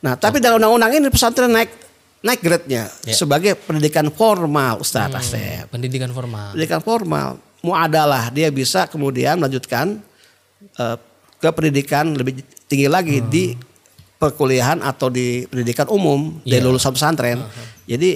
[0.06, 0.42] Nah, tapi oh.
[0.46, 1.74] dalam undang-undang ini pesantren naik
[2.22, 3.16] naik grade-nya ya.
[3.16, 5.66] sebagai pendidikan formal, Ustaz hmm, Asep.
[5.66, 6.54] Pendidikan formal.
[6.54, 10.00] Pendidikan formal muadalah dia bisa kemudian melanjutkan
[10.80, 10.96] uh,
[11.40, 13.28] ke pendidikan lebih tinggi lagi hmm.
[13.32, 13.44] di
[14.20, 16.56] perkuliahan atau di pendidikan umum yeah.
[16.56, 16.68] dari iya.
[16.68, 17.40] lulusan pesantren.
[17.40, 17.66] Uh -huh.
[17.88, 18.10] Jadi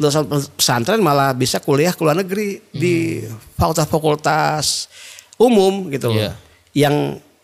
[0.00, 0.24] lulusan
[0.56, 2.80] pesantren malah bisa kuliah ke luar negeri hmm.
[2.80, 3.20] di
[3.60, 4.88] fakultas-fakultas
[5.36, 6.32] umum gitu loh.
[6.32, 6.34] Yeah.
[6.72, 6.96] Yang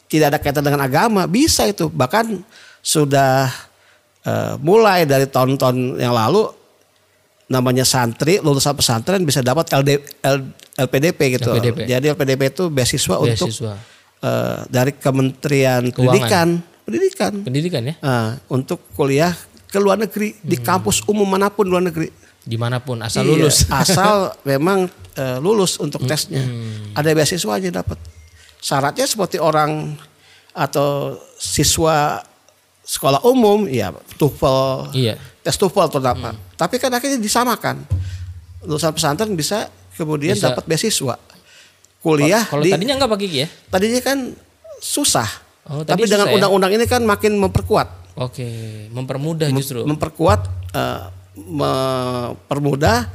[0.08, 1.92] tidak ada kaitan dengan agama bisa itu.
[1.92, 2.40] Bahkan
[2.80, 3.52] sudah
[4.24, 6.48] uh, mulai dari tahun-tahun yang lalu
[7.48, 9.90] namanya santri lulusan pesantren bisa dapat LD,
[10.24, 10.38] L,
[10.78, 11.50] LPDP gitu.
[11.50, 11.90] LPDP.
[11.90, 13.26] Jadi LPDP itu beasiswa, beasiswa.
[13.26, 13.48] untuk
[14.22, 16.06] uh, dari Kementerian Keuangan.
[16.06, 16.48] Pendidikan,
[16.86, 17.32] pendidikan.
[17.42, 17.94] Pendidikan ya.
[17.98, 19.34] Uh, untuk kuliah
[19.68, 20.46] ke luar negeri hmm.
[20.46, 22.08] di kampus umum mana pun luar negeri.
[22.48, 23.68] Di mana pun asal iya, lulus.
[23.82, 24.88] asal memang
[25.18, 26.08] uh, lulus untuk hmm.
[26.08, 26.42] tesnya.
[26.46, 26.96] Hmm.
[26.96, 27.98] Ada beasiswa aja dapat.
[28.58, 29.94] Syaratnya seperti orang
[30.56, 32.22] atau siswa
[32.82, 35.20] sekolah umum ya TOEFL, iya.
[35.44, 36.34] tes TOEFL terdapat.
[36.34, 36.56] Hmm.
[36.56, 37.84] Tapi kan akhirnya disamakan.
[38.64, 40.54] Lulusan pesantren bisa kemudian bisa.
[40.54, 41.18] dapat beasiswa
[41.98, 42.46] kuliah.
[42.46, 43.46] Kalau tadinya enggak pakai ya?
[43.68, 44.18] Tadinya kan
[44.78, 45.28] susah.
[45.68, 46.34] Oh, Tapi dengan ya?
[46.38, 46.76] undang-undang ya?
[46.80, 48.16] ini kan makin memperkuat.
[48.18, 48.48] Oke,
[48.90, 49.84] mempermudah justru.
[49.84, 50.40] Memperkuat,
[50.74, 53.06] uh, mempermudah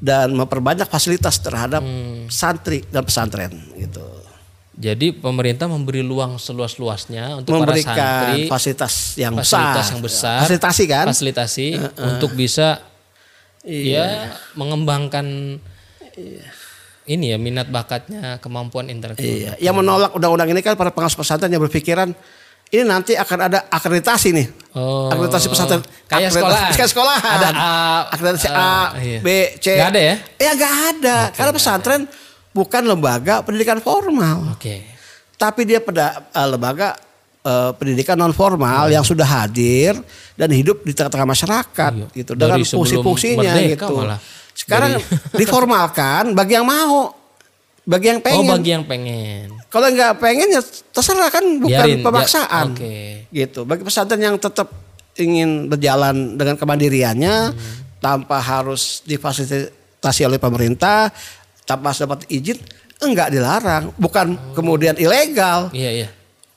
[0.00, 2.32] dan memperbanyak fasilitas terhadap hmm.
[2.32, 4.04] santri dan pesantren gitu.
[4.80, 9.92] Jadi pemerintah memberi luang seluas-luasnya untuk memberikan para santri fasilitas yang fasilitas besar.
[9.92, 11.06] yang besar, Fasilitasi kan?
[11.12, 11.66] fasilitasi
[12.00, 12.80] untuk bisa
[13.60, 13.92] Iya.
[13.92, 14.06] ya
[14.56, 15.60] mengembangkan
[17.10, 19.26] ini ya minat bakatnya, kemampuan intelektual.
[19.26, 19.52] Iya.
[19.58, 22.14] Yang menolak undang-undang ini kan para pengasuh pesantren yang berpikiran
[22.70, 24.46] ini nanti akan ada akreditasi nih.
[24.78, 25.82] Oh, akreditasi pesantren.
[26.06, 26.70] kayak sekolahan.
[26.70, 27.34] Kayak sekolahan.
[27.42, 27.70] Ada A,
[28.14, 29.18] akreditasi A, A, iya.
[29.18, 29.28] B,
[29.58, 29.74] C.
[29.74, 30.14] Nggak ada ya?
[30.38, 31.16] Ya nggak ada.
[31.34, 32.02] Karena pesantren
[32.54, 34.54] bukan lembaga pendidikan formal.
[34.54, 34.86] Oke.
[35.34, 36.94] Tapi dia pada eh, lembaga
[37.40, 38.94] eh, pendidikan non formal Hmm.
[38.94, 39.96] yang sudah hadir
[40.34, 42.06] dan hidup di tengah-tengah masyarakat Iya.
[42.14, 43.94] gitu Dari dengan fungsi-fungsinya gitu.
[43.94, 44.20] malah.
[44.52, 44.92] Sekarang
[45.40, 47.16] diformalkan bagi yang mau,
[47.82, 48.50] bagi yang Oh pengen.
[48.54, 49.46] bagi yang pengen.
[49.66, 52.66] Kalau nggak pengen ya terserah kan bukan Biarin, pemaksaan.
[52.70, 52.94] ja- oke.
[53.30, 53.60] Gitu.
[53.64, 54.68] Bagi pesantren yang tetap
[55.14, 57.78] ingin berjalan dengan kemandiriannya Hmm.
[57.98, 61.08] tanpa harus difasilitasi oleh pemerintah,
[61.64, 62.56] tanpa harus dapat izin,
[63.00, 65.68] enggak dilarang, bukan kemudian ilegal.
[65.72, 66.08] Iya iya.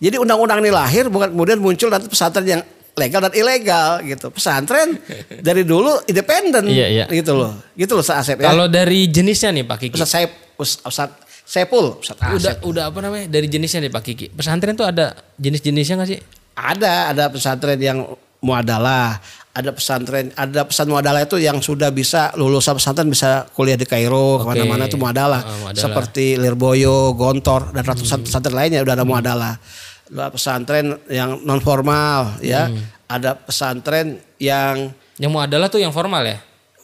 [0.03, 2.61] Jadi undang-undang ini lahir bukan kemudian muncul nanti pesantren yang
[2.93, 4.27] legal dan ilegal gitu.
[4.29, 4.99] Pesantren
[5.39, 7.05] dari dulu independen Iya, iya.
[7.07, 7.55] gitu loh.
[7.73, 8.51] Gitu loh Ustaz Asep ya.
[8.51, 9.95] Kalau dari jenisnya nih Pak Kiki.
[9.95, 10.27] Ustaz
[10.59, 11.09] Ustaz
[11.43, 12.35] Saipul, Ustaz Asep.
[12.39, 14.27] udah udah apa namanya dari jenisnya nih Pak Kiki.
[14.35, 16.19] Pesantren tuh ada jenis-jenisnya nggak sih?
[16.53, 18.05] Ada, ada pesantren yang
[18.43, 19.17] muadalah,
[19.55, 24.41] ada pesantren, ada pesan muadalah itu yang sudah bisa lulusan pesantren bisa kuliah di Kairo
[24.41, 25.41] ke mana-mana itu muadalah.
[25.41, 25.81] Ah, muadalah.
[25.81, 29.53] Seperti Lirboyo, Gontor dan ratusan pesantren lainnya udah ada muadalah.
[29.57, 32.67] Ada pesantren yang non formal ya,
[33.05, 36.41] ada pesantren yang Yang mau adalah tuh yang formal ya?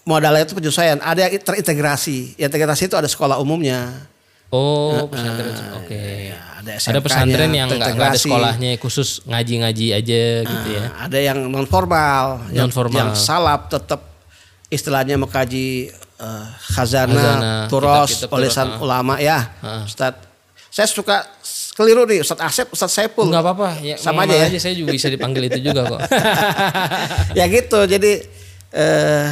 [0.09, 2.33] muadalah itu penyesuaian, ada yang terintegrasi.
[2.33, 3.93] Yang integrasi itu ada sekolah umumnya.
[4.49, 5.53] Oh, pesantren.
[5.85, 6.33] Oke.
[6.33, 10.81] Ya, ada Ada SMK-nya, pesantren yang nggak ada sekolahnya khusus ngaji-ngaji aja gitu ya.
[10.81, 12.97] Nah, ada yang non formal, yang, Non-formal.
[12.97, 14.01] yang salap tetap
[14.73, 18.81] istilahnya mengkaji eh, khazanah, Khazanah, turos, ah.
[18.81, 19.85] ulama ya, Ah.
[19.85, 20.17] Ustaz.
[20.73, 21.21] Saya suka
[21.79, 23.31] keliru nih, Ustaz Asep, Ustaz Saipul.
[23.31, 24.59] Enggak apa-apa, ya, Sama aja aja ya.
[24.59, 25.99] saya juga bisa dipanggil itu juga kok.
[27.39, 28.11] ya gitu, jadi
[28.75, 29.27] eh,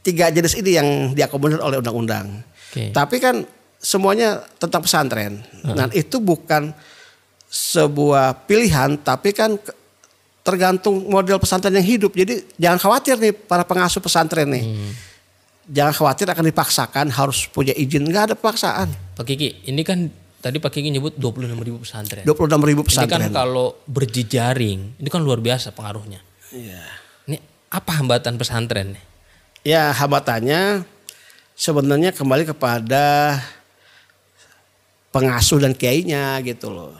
[0.00, 2.40] tiga jenis ini yang diakomodir oleh undang-undang.
[2.72, 2.96] Oke.
[2.96, 3.44] Tapi kan
[3.76, 5.44] semuanya tentang pesantren.
[5.60, 6.72] Dan itu bukan
[7.52, 9.60] sebuah pilihan, tapi kan
[10.42, 12.14] tergantung model pesantren yang hidup.
[12.14, 14.64] Jadi jangan khawatir nih para pengasuh pesantren nih.
[15.68, 18.02] Jangan khawatir akan dipaksakan harus punya izin.
[18.08, 18.90] Nggak ada paksaan.
[19.14, 20.10] Pak Kiki, ini kan
[20.42, 22.26] tadi Pak Kiki nyebut 26 ribu pesantren.
[22.26, 22.34] 26
[22.66, 23.30] ribu Ini kan pesantren.
[23.30, 26.18] kalau berjejaring, ini kan luar biasa pengaruhnya.
[26.50, 26.82] Iya.
[27.24, 27.38] Ini
[27.70, 28.98] apa hambatan pesantren?
[29.62, 30.82] Ya hambatannya
[31.54, 33.38] sebenarnya kembali kepada
[35.08, 36.92] pengasuh dan kiainya gitu loh.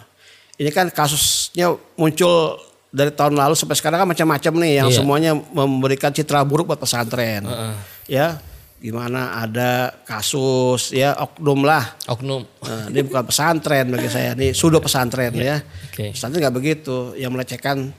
[0.54, 2.60] Ini kan kasusnya muncul
[2.92, 4.96] dari tahun lalu sampai sekarang kan macam-macam nih yang Iya.
[5.00, 7.42] semuanya memberikan citra buruk buat pesantren.
[7.42, 7.74] Heeh.
[8.06, 8.38] Ya,
[8.82, 11.94] gimana ada kasus ya oknum lah.
[12.10, 12.42] Oknum.
[12.66, 15.62] Nah, ini bukan pesantren bagi saya, ini sudo pesantren ya.
[15.62, 16.10] Oke.
[16.10, 17.94] Pesantren nggak begitu, yang melecehkan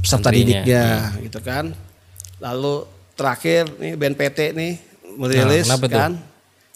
[0.00, 0.88] peserta Santrinya, didiknya
[1.20, 1.76] gitu kan.
[2.40, 4.72] Lalu terakhir nih BNPT nih
[5.20, 6.16] merilis Nah, kan,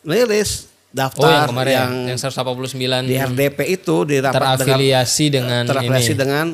[0.05, 6.12] merilis Oh daftar yang kemarin yang, yang, 189 di RDP itu di terafiliasi dengan, terafiliasi
[6.12, 6.21] ini.
[6.21, 6.47] dengan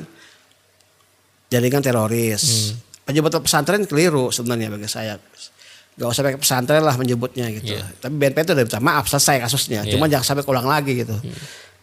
[1.47, 2.75] jaringan teroris.
[3.07, 3.39] Hmm.
[3.45, 5.15] Pesantren keliru sebenarnya bagi saya.
[5.93, 7.77] Gak usah pakai pesantren lah menyebutnya gitu.
[7.77, 7.85] Iya.
[8.01, 9.85] Tapi BNP itu udah minta maaf selesai kasusnya.
[9.85, 9.93] Iya.
[9.93, 11.13] Cuma jangan sampai keulang lagi gitu.
[11.13, 11.37] Hmm.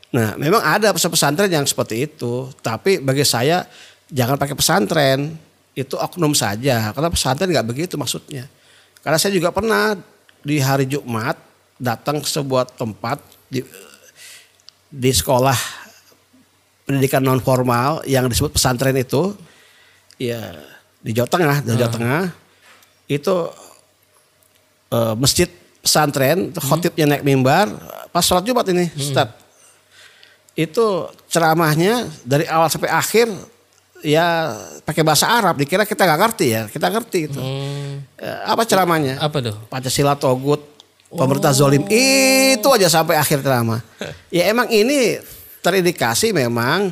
[0.10, 2.50] Nah memang ada pesantren yang seperti itu.
[2.66, 3.70] Tapi bagi saya
[4.10, 5.38] jangan pakai pesantren.
[5.78, 6.90] Itu oknum saja.
[6.90, 8.50] Karena pesantren nggak begitu maksudnya.
[9.06, 9.94] Karena saya juga pernah
[10.42, 11.38] di hari Jumat
[11.80, 13.64] datang ke sebuah tempat di,
[14.92, 15.56] di sekolah
[16.90, 19.38] pendidikan non formal yang disebut pesantren itu
[20.20, 20.58] ya
[21.00, 22.22] di Jawa Tengah, di Jawa Tengah
[23.08, 23.36] itu
[24.90, 25.50] eh, masjid
[25.80, 27.72] pesantren, itu khotibnya naik mimbar
[28.10, 29.32] pas sholat Jumat ini, Ustaz.
[30.54, 33.32] Itu ceramahnya dari awal sampai akhir
[34.04, 37.40] ya pakai bahasa Arab, dikira kita nggak ngerti ya, kita ngerti itu.
[37.40, 39.16] Hmm, Eh, apa ceramahnya?
[39.16, 39.56] apa tuh?
[39.72, 40.60] Pancasila togut,
[41.08, 43.80] pemerintah zolim itu aja sampai akhir ceramah.
[44.36, 45.16] Ya emang ini
[45.64, 46.92] terindikasi memang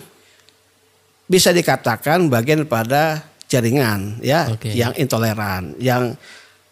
[1.27, 4.71] bisa dikatakan bagian pada jaringan ya Oke.
[4.71, 6.15] yang intoleran, yang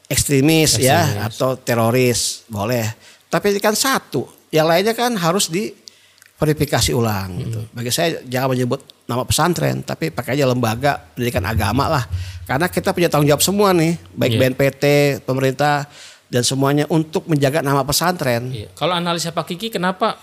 [0.05, 2.85] ekstremis, ya atau teroris boleh.
[3.25, 7.29] Tapi ini kan satu, yang lainnya kan harus diverifikasi ulang.
[7.41, 7.59] Gitu.
[7.59, 7.73] Hmm.
[7.73, 12.05] Bagi saya jangan menyebut nama pesantren, tapi pakai aja lembaga pendidikan agama lah.
[12.45, 14.39] Karena kita punya tanggung jawab semua nih, baik Iya.
[14.39, 14.83] BNPT,
[15.25, 15.89] pemerintah
[16.29, 18.53] dan semuanya untuk menjaga nama pesantren.
[18.53, 18.69] Iya.
[18.77, 20.17] Kalau analisa Pak Kiki kenapa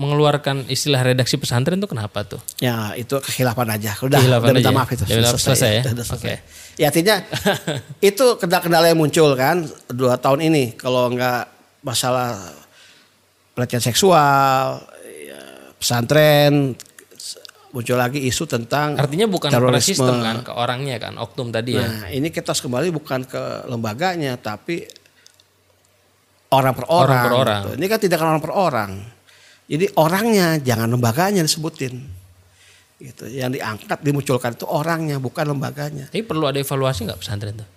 [0.00, 2.40] mengeluarkan istilah redaksi pesantren itu kenapa tuh?
[2.58, 3.94] Ya itu kekhilafan aja.
[4.02, 4.76] Udah, Kekhilafan udah minta aja.
[4.76, 5.04] maaf itu.
[5.06, 5.82] Ya, udah selesai ya?
[5.94, 6.26] Udah selesai.
[6.26, 6.34] Oke.
[6.80, 7.20] Ya artinya
[8.00, 10.76] itu kendala-kendala yang muncul kan dua tahun ini.
[10.76, 11.44] Kalau nggak
[11.84, 12.38] masalah
[13.52, 15.42] pelecehan seksual, ya,
[15.76, 16.72] pesantren
[17.72, 19.96] muncul lagi isu tentang Artinya bukan terorisme.
[19.96, 21.88] sistem kan, ke orangnya kan, oknum tadi ya.
[21.88, 24.84] Nah, ini kita harus kembali bukan ke lembaganya, tapi
[26.52, 27.08] orang per orang.
[27.08, 27.62] Orang per orang.
[27.64, 27.70] gitu.
[27.80, 28.90] Ini kan tidak orang per orang.
[29.72, 32.21] Jadi orangnya, jangan lembaganya disebutin.
[33.02, 33.24] Gitu.
[33.26, 36.06] Yang diangkat, dimunculkan itu orangnya, bukan lembaganya.
[36.06, 37.68] Tapi perlu ada evaluasi nggak pesantren tuh?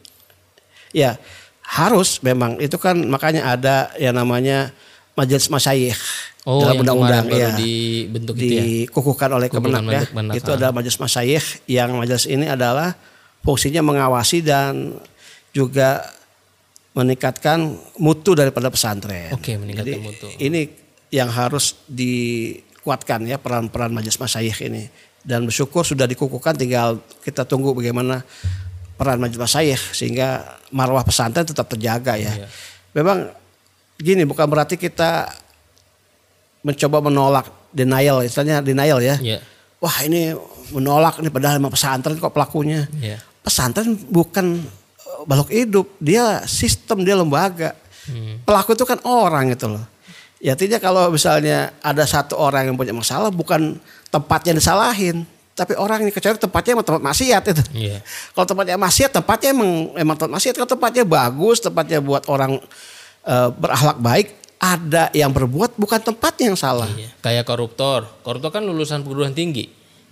[0.94, 1.18] Ya,
[1.66, 2.62] harus memang.
[2.62, 4.70] Itu kan makanya ada yang namanya
[5.18, 5.98] majelis masyayikh
[6.46, 7.58] Oh, dalam undang-undang ya.
[7.58, 8.62] dibentuk itu ya.
[8.62, 10.02] dikukuhkan oleh Kemenak ya.
[10.38, 10.62] Itu ah.
[10.62, 12.94] adalah majelis masyayikh yang majelis ini adalah
[13.42, 14.94] fungsinya mengawasi dan
[15.50, 16.06] juga
[16.94, 19.34] meningkatkan mutu daripada pesantren.
[19.34, 20.28] Oke, meningkatkan Jadi, mutu.
[20.38, 20.70] Ini
[21.10, 24.86] yang harus dikuatkan ya peran-peran majelis masyayikh ini.
[25.26, 28.22] Dan bersyukur sudah dikukuhkan tinggal kita tunggu bagaimana
[28.96, 32.46] peran majelis masyayikh sehingga marwah pesantren tetap terjaga ya.
[32.46, 32.48] Iya.
[32.96, 33.34] Memang
[34.00, 35.28] gini bukan berarti kita
[36.66, 39.16] mencoba menolak denial istilahnya denial ya.
[39.20, 39.40] Iya.
[39.84, 40.32] Wah ini
[40.72, 42.88] menolak nih padahal emang pesantren kok pelakunya.
[42.96, 43.20] Iya.
[43.44, 47.76] Pesantren bukan eh, balok hidup, dia sistem, dia lembaga.
[48.06, 48.42] Hmm.
[48.46, 49.86] Pelaku itu kan orang gitu loh.
[50.46, 53.82] Ya artinya kalau misalnya ada satu orang yang punya masalah bukan
[54.14, 55.26] tempatnya disalahin,
[55.58, 57.64] tapi orangnya kecuali tempatnya emang tempat maksiat itu.
[57.74, 57.98] Iya.
[58.38, 60.54] Kalau tempatnya maksiat, tempatnya emang emang tempat maksiat.
[60.54, 62.62] Kalau tempatnya bagus, tempatnya buat orang
[63.26, 64.28] eh, berakhlak baik,
[64.62, 66.94] ada yang berbuat bukan tempatnya yang salah.
[66.94, 67.10] Iya.
[67.26, 68.06] Kayak koruptor.
[68.22, 69.66] Koruptor kan lulusan perguruan tinggi.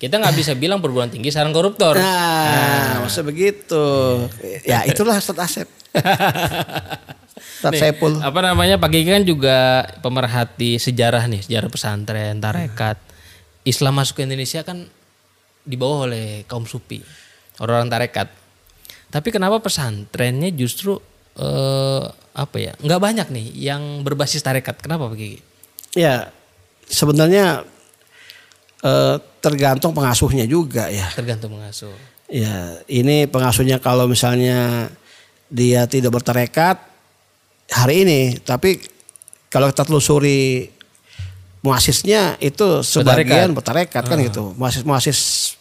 [0.03, 1.95] Kita nggak bisa bilang perguruan tinggi sarang koruptor.
[1.95, 3.79] Nah, maksud begitu.
[4.67, 5.67] Ya itulah Ustaz Asep.
[7.63, 8.19] Ustaz Saipul.
[8.19, 12.99] Apa namanya Pak Gigi kan juga pemerhati sejarah nih, sejarah pesantren, tarekat.
[13.63, 14.91] Islam masuk ke Indonesia kan
[15.63, 16.99] dibawa oleh kaum sufi,
[17.63, 18.27] orang-orang tarekat.
[19.07, 20.99] Tapi kenapa pesantrennya justru
[21.39, 22.03] eh,
[22.35, 22.75] apa ya?
[22.75, 24.83] nggak banyak nih yang berbasis tarekat.
[24.83, 25.39] Kenapa Pak Gigi?
[25.95, 26.27] Ya,
[26.91, 27.63] sebenarnya
[28.83, 31.07] eh, tergantung pengasuhnya juga ya.
[31.15, 31.91] Tergantung pengasuh.
[32.31, 34.89] Ya, ini pengasuhnya kalau misalnya
[35.51, 36.81] dia tidak bertarekat
[37.69, 38.81] hari ini, tapi
[39.53, 40.71] kalau kita telusuri
[41.63, 44.51] muasisnya itu sebagian bertarekat kan gitu.
[44.57, 45.53] Muasis-muasis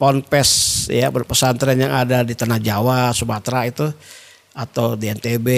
[0.00, 0.50] ponpes
[0.90, 3.86] ya berpesantren yang ada di tanah Jawa, Sumatera itu
[4.56, 5.48] atau di NTB,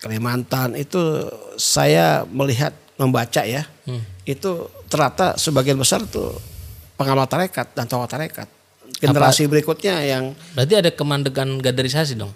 [0.00, 1.26] Kalimantan itu
[1.58, 3.66] saya melihat membaca ya.
[4.24, 6.34] Itu ternyata sebagian besar tuh
[6.96, 8.48] pengamal tarekat dan tokoh tarekat.
[8.96, 12.32] Generasi berikutnya yang Berarti ada kemandegan gaderisasi dong.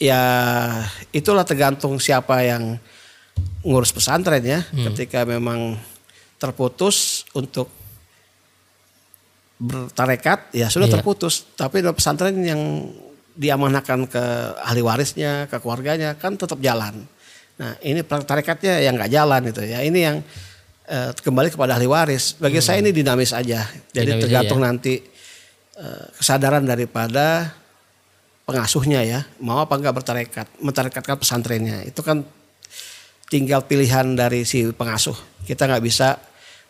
[0.00, 0.18] ya
[1.14, 2.80] itulah tergantung siapa yang
[3.62, 4.64] ngurus pesantren ya.
[4.72, 5.76] Ketika memang
[6.40, 7.70] terputus untuk
[9.62, 10.94] bertarekat ya sudah Iya.
[10.98, 11.46] terputus.
[11.54, 12.90] Tapi dalam pesantren yang
[13.32, 14.24] diamanahkan ke
[14.60, 17.06] ahli warisnya, ke keluarganya kan tetap jalan.
[17.56, 19.80] Nah ini tarekatnya yang nggak jalan itu ya.
[19.86, 20.16] Ini yang
[20.92, 22.36] eh, kembali kepada ahli waris.
[22.36, 23.64] Bagi saya ini dinamis aja.
[23.96, 25.00] Jadi Dinamis tergantung nanti
[25.80, 27.56] eh, kesadaran daripada
[28.44, 29.24] pengasuhnya ya.
[29.40, 31.88] Mau apa enggak bertarekat, mentarekatkan pesantrennya.
[31.88, 32.20] Itu kan
[33.32, 35.16] tinggal pilihan dari si pengasuh.
[35.48, 36.20] Kita nggak bisa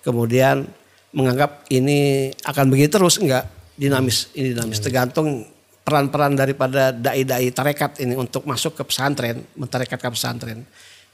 [0.06, 0.62] kemudian
[1.10, 3.18] menganggap ini akan begitu terus.
[3.18, 3.50] Enggak.
[3.74, 4.30] Dinamis.
[4.38, 4.78] Ini dinamis.
[4.78, 5.42] Tergantung
[5.82, 10.62] peran-peran daripada dai-dai tarekat ini untuk masuk ke pesantren mentarekatkan pesantren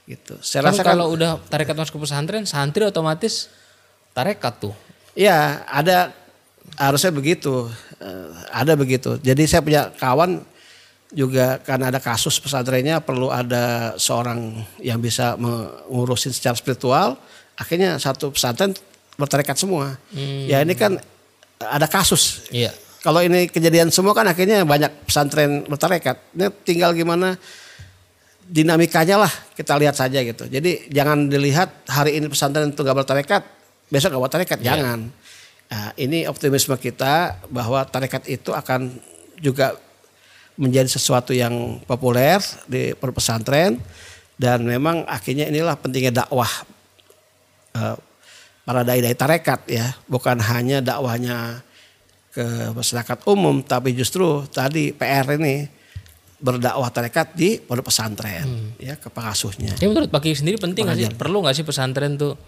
[0.09, 3.53] gitu saya rasa kan kalau udah tarekat masuk ke pesantren, santri otomatis
[4.16, 4.75] tarekat tuh.
[5.12, 6.16] ya ada
[6.81, 7.68] harusnya begitu
[7.99, 10.38] Eh, ada begitu jadi saya punya kawan
[11.11, 17.18] juga karena ada kasus pesantrennya perlu ada seorang yang bisa mengurusin secara spiritual
[17.59, 18.71] akhirnya satu pesantren
[19.18, 19.99] bertarekat semua
[20.47, 21.03] ya ini kan
[21.59, 22.71] ada kasus Iya.
[23.03, 26.23] kalau ini kejadian semua kan akhirnya banyak pesantren bertarekat.
[26.38, 27.35] Ini tinggal gimana
[28.49, 30.49] dinamikanya lah kita lihat saja gitu.
[30.49, 33.43] Jadi jangan dilihat hari ini pesantren itu gak bertarekat,
[33.93, 35.13] besok gak bertarekat, jangan.
[35.69, 38.89] Nah, ini optimisme kita bahwa tarekat itu akan
[39.37, 39.77] juga
[40.57, 43.79] menjadi sesuatu yang populer di pesantren
[44.41, 46.49] dan memang akhirnya inilah pentingnya dakwah
[47.77, 47.97] eh,
[48.65, 51.61] para dai-dai tarekat ya, bukan hanya dakwahnya
[52.33, 55.78] ke masyarakat umum, tapi justru tadi PR ini
[56.38, 59.74] berdakwah tarekat di pondok pesantren ya ke pengasuhnya.
[59.74, 61.07] Tapi menurut Pak Kiai sendiri penting nggak sih?
[61.11, 62.38] Perlu nggak sih pesantren tuh?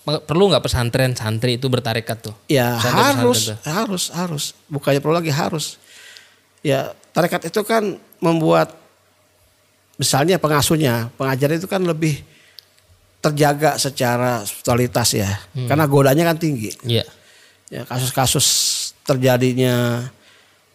[0.00, 2.34] Pe- Perlu nggak pesantren santri itu bertarekat tuh?
[2.52, 3.56] Ya Pesantren-pesantren harus, tuh.
[3.64, 4.44] harus, harus.
[4.68, 5.80] Bukannya perlu lagi harus.
[6.60, 8.76] Ya tarekat itu kan membuat
[9.96, 12.20] misalnya pengasuhnya, pengajar itu kan lebih
[13.20, 15.28] terjaga secara spiritualitas ya.
[15.68, 16.72] Karena godanya kan tinggi.
[16.84, 17.04] Iya.
[17.72, 18.46] Ya kasus-kasus
[19.04, 20.04] terjadinya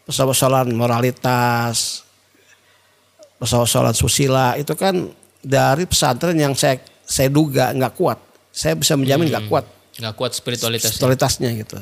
[0.06, 2.06] persoalan moralitas,
[3.42, 5.10] persoalan susila itu kan
[5.42, 8.18] dari pesantren yang saya saya duga nggak kuat
[8.50, 9.66] saya bisa menjamin nggak kuat
[10.00, 10.92] nggak kuat spiritualitasnya.
[10.92, 11.80] spiritualitasnya gitu.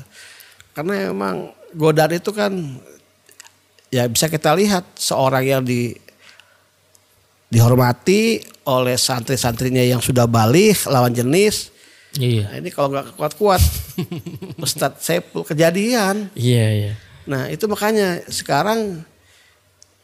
[0.73, 2.53] Karena memang godaan itu kan
[3.93, 5.93] ya bisa kita lihat seorang yang di
[7.53, 11.69] dihormati oleh santri-santrinya yang sudah balik lawan jenis.
[12.17, 12.49] Iya.
[12.49, 13.61] Nah, ini kalau nggak kuat-kuat,
[14.65, 16.29] Ustadz Saiful kejadian.
[16.37, 16.93] Iya, iya.
[17.25, 19.03] Nah itu makanya sekarang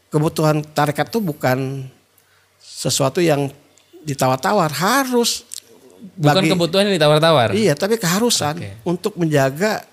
[0.09, 1.85] kebutuhan tarekat itu bukan
[2.59, 3.51] sesuatu yang
[4.01, 5.43] ditawar-tawar, harus
[6.15, 7.51] Bukan bagi- kebutuhan yang ditawar-tawar.
[7.51, 8.71] Iya, tapi keharusan Oke.
[8.87, 9.83] untuk menjaga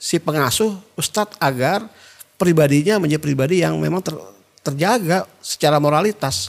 [0.00, 1.84] si pengasuh ustadz agar
[2.40, 4.16] pribadinya menjadi pribadi yang memang ter-
[4.64, 6.48] terjaga secara moralitas.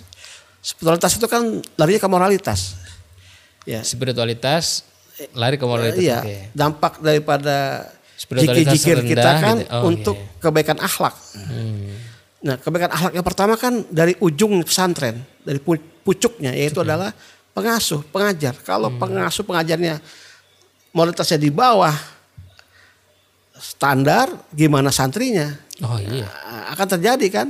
[0.64, 1.44] Spiritualitas itu kan
[1.76, 2.80] larinya ke moralitas.
[3.68, 4.88] Ya, Spiritualitas
[5.36, 6.00] lari ke moralitas.
[6.00, 6.24] iya.
[6.24, 6.38] Oke.
[6.56, 7.88] Dampak daripada
[8.20, 9.74] jikir-jikir kita kan gitu.
[9.74, 10.40] Oh, untuk iya.
[10.40, 11.16] kebaikan akhlak.
[11.36, 11.92] Hmm.
[12.44, 17.12] Nah, kebaikan akhlak yang pertama kan dari ujung pesantren, dari pu- pucuknya yaitu adalah
[17.52, 18.56] pengasuh, pengajar.
[18.62, 19.00] Kalau Hmm.
[19.00, 20.00] pengasuh pengajarnya
[20.92, 21.94] moralitasnya di bawah
[23.58, 25.54] standar, gimana santrinya?
[25.82, 26.28] Oh iya.
[26.28, 27.48] Nah, akan terjadi kan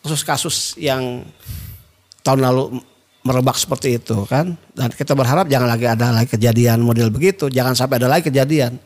[0.00, 1.24] kasus-kasus yang
[2.24, 2.80] tahun lalu
[3.20, 4.56] merebak seperti itu kan.
[4.72, 8.80] Dan kita berharap jangan lagi ada lagi kejadian model begitu, jangan sampai ada lagi kejadian.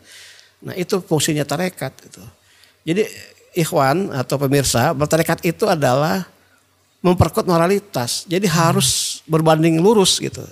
[0.63, 2.23] Nah, itu fungsinya tarekat itu.
[2.85, 3.03] Jadi
[3.57, 6.27] ikhwan atau pemirsa, bertarekat itu adalah
[7.05, 8.25] memperkuat moralitas.
[8.25, 10.43] Jadi harus berbanding lurus gitu.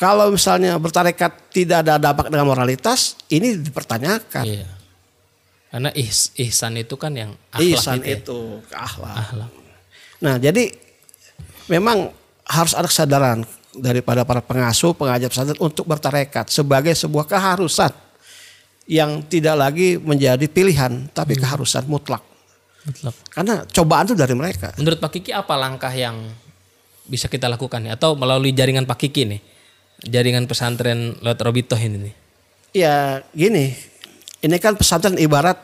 [0.00, 4.44] Kalau misalnya bertarekat tidak ada dampak dengan moralitas, ini dipertanyakan.
[4.48, 4.68] Iya.
[5.70, 8.16] Karena ihs- ihsan itu kan yang akhlak Ihsan gitu ya.
[8.18, 8.38] itu
[8.74, 9.16] akhlak.
[9.22, 9.50] Akhlak.
[10.18, 10.72] Nah, jadi
[11.70, 12.10] memang
[12.42, 13.46] harus ada kesadaran
[13.78, 17.94] daripada para pengasuh, pengajar pesantren untuk bertarekat sebagai sebuah keharusan
[18.90, 21.46] yang tidak lagi menjadi pilihan, tapi Hmm.
[21.46, 22.26] keharusan mutlak.
[22.82, 23.14] Mutlak.
[23.30, 24.74] Karena cobaan itu dari mereka.
[24.74, 26.18] Menurut Pak Kiki apa langkah yang
[27.06, 27.94] bisa kita lakukan nih?
[27.94, 29.40] Atau melalui jaringan Pak Kiki nih?
[30.02, 32.14] Jaringan pesantren lewat Robitoh ini nih.
[32.74, 33.78] Ya gini,
[34.42, 35.58] ini kan pesantren ibarat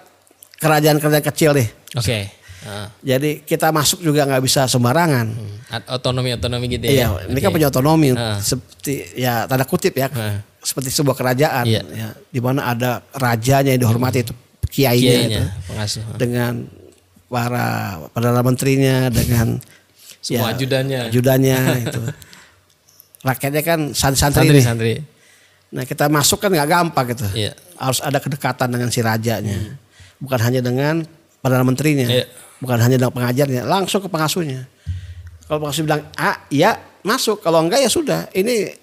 [0.63, 1.69] kerajaan-kerajaan kecil nih.
[1.99, 2.31] Oke.
[2.67, 2.91] Ah.
[2.99, 5.27] Jadi kita masuk juga nggak bisa sembarangan.
[5.71, 7.11] At- Otonomi-otonomi gitu ya.
[7.11, 8.39] Iya, ini kan punya otonomi Ah.
[8.39, 10.43] seperti ya tanda kutip ya, Ah.
[10.67, 11.83] Seperti sebuah kerajaan Iya.
[11.87, 14.35] ya, di mana ada rajanya yang dihormati itu
[14.67, 16.03] kiainya Kiainya, itu, pengasuh.
[16.19, 16.53] Dengan
[17.31, 17.67] para
[18.11, 19.63] perdana menterinya dengan
[20.27, 21.07] Semua ajudannya.
[21.07, 22.01] ajudannya itu.
[23.23, 24.95] Rakyatnya kan santri-santri Santri, santri.
[25.71, 27.27] Nah kita masuk kan nggak gampang gitu.
[27.33, 27.55] Iya.
[27.79, 29.79] Harus ada kedekatan dengan si rajanya,
[30.19, 31.07] bukan hanya dengan
[31.39, 32.27] perdana menterinya, Iya.
[32.59, 34.67] bukan hanya dengan pengajarnya, langsung ke pengasuhnya.
[35.47, 38.27] Kalau pengasuh bilang ah ya masuk, kalau enggak ya sudah.
[38.31, 38.75] Ini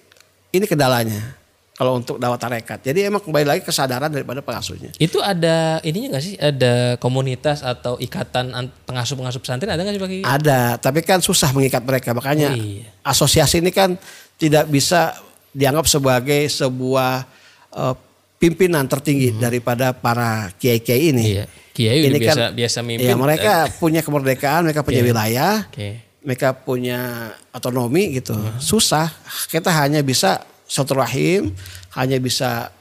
[0.49, 1.42] ini kendalanya.
[1.73, 2.85] Kalau untuk dakwah tarekat.
[2.85, 4.93] Jadi emang kembali lagi kesadaran daripada pengasuhnya.
[5.01, 6.37] Itu ada ininya nggak sih?
[6.37, 10.21] Ada komunitas atau ikatan an- pengasuh-pengasuh pesantren ada nggak sih Kiki?
[10.21, 12.13] Ada, tapi kan susah mengikat mereka.
[12.13, 12.85] Makanya Oh, iya.
[13.01, 13.97] asosiasi ini kan
[14.37, 15.17] tidak bisa
[15.49, 17.25] dianggap sebagai sebuah
[17.73, 17.95] eh,
[18.37, 21.25] pimpinan tertinggi daripada para kiai-kiai ini.
[21.25, 21.35] Hmm.
[21.41, 21.45] Iya.
[21.73, 23.09] Kiai udah biasa biasa mimpin.
[23.09, 25.09] Ya mereka punya kemerdekaan, mereka punya Iya.
[25.09, 25.89] wilayah, Oke.
[26.21, 28.37] mereka punya otonomi gitu.
[28.37, 28.61] Hmm.
[28.61, 29.09] Susah.
[29.49, 30.37] Kita hanya bisa
[30.73, 31.53] silaturahim,
[31.93, 32.73] hanya bisa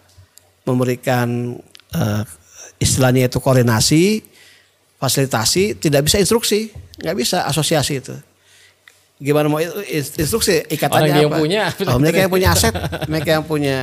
[0.64, 1.61] memberikan
[1.92, 2.22] eh,
[2.81, 4.24] istilahnya itu koordinasi,
[4.96, 8.16] fasilitasi, tidak bisa instruksi, nggak bisa asosiasi itu.
[9.20, 11.38] Gimana mau ins- instruksi ikatannya Orang yang apa?
[11.38, 12.74] punya Oh, mereka yang punya aset,
[13.07, 13.76] mereka yang punya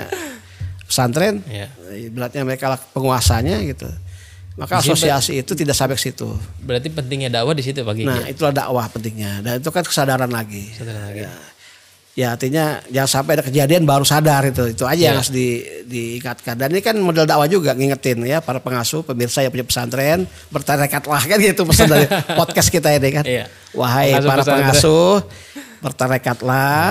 [0.83, 1.69] pesantren, Iya.
[2.09, 3.87] ibaratnya mereka penguasanya gitu.
[4.59, 6.27] Maka asosiasi itu tidak sampai ke situ.
[6.59, 8.03] Berarti pentingnya dakwah di situ Kiki.
[8.03, 9.39] Nah, itulah dakwah pentingnya.
[9.39, 10.67] Dan itu kan kesadaran lagi.
[10.75, 11.23] Kesadaran lagi.
[11.23, 11.31] Ya.
[12.19, 14.75] Ya, artinya jangan sampai ada kejadian baru sadar itu.
[14.75, 15.19] Itu aja yang Iya.
[15.23, 15.47] harus di,
[15.87, 16.59] diingatkan.
[16.59, 21.21] Dan ini kan model dakwah juga ngingetin ya para pengasuh, pemirsa yang punya pesantren, bertarekatlah
[21.23, 23.23] kan gitu pesan dari podcast kita ini kan.
[23.23, 23.47] Iya.
[23.71, 24.59] Wahai Pengasuh para pesantren.
[24.67, 25.13] pengasuh,
[25.79, 26.87] bertarekatlah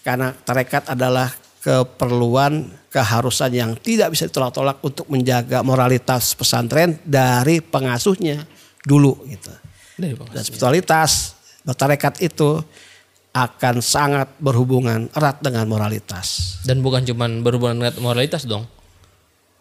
[0.00, 1.28] karena tarekat adalah
[1.60, 8.44] keperluan keharusan yang tidak bisa ditolak-tolak untuk menjaga moralitas pesantren dari pengasuhnya
[8.82, 9.52] dulu gitu.
[10.32, 12.64] Dan spiritualitas bertarekat itu
[13.30, 16.58] akan sangat berhubungan erat dengan moralitas.
[16.66, 18.66] Dan bukan cuman berhubungan dengan moralitas dong.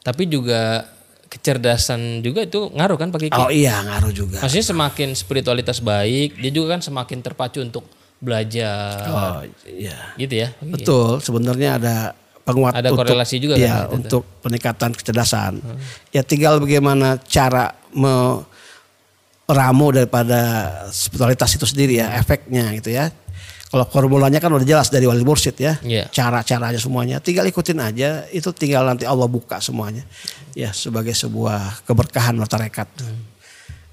[0.02, 0.90] Tapi juga
[1.30, 3.38] kecerdasan juga itu ngaruh kan Pak Kiki?
[3.38, 4.42] Oh iya ngaruh juga.
[4.42, 7.86] Maksudnya semakin spiritualitas baik, dia juga kan semakin terpacu untuk
[8.18, 9.06] belajar.
[9.06, 10.18] Oh iya.
[10.18, 10.50] Gitu ya.
[10.58, 10.74] Kiki?
[10.74, 13.94] Betul, sebenarnya ada penguat Ada untuk, korelasi juga kan ya, itu.
[14.02, 15.62] untuk peningkatan kecerdasan.
[16.10, 20.42] Ya tinggal bagaimana cara meramu daripada
[20.90, 23.14] spiritualitas itu sendiri ya, efeknya gitu ya.
[23.70, 26.10] Kalau formulanya kan udah jelas dari wali mursyid ya, Iya.
[26.10, 27.22] cara-caranya semuanya.
[27.22, 30.02] Tinggal ikutin aja, itu tinggal nanti Allah buka semuanya.
[30.58, 32.90] Ya sebagai sebuah keberkahan tarekat.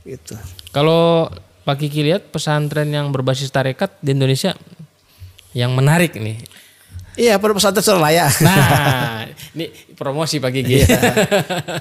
[0.01, 0.33] Gitu.
[0.73, 1.29] Kalau
[1.69, 4.57] Pak Kiki lihat pesantren yang berbasis tarekat di Indonesia
[5.53, 6.41] yang menarik nih.
[7.17, 8.29] Iya, pondok pesantren Suralaya.
[8.45, 9.25] Nah,
[9.57, 10.85] ini promosi Pak Gigi.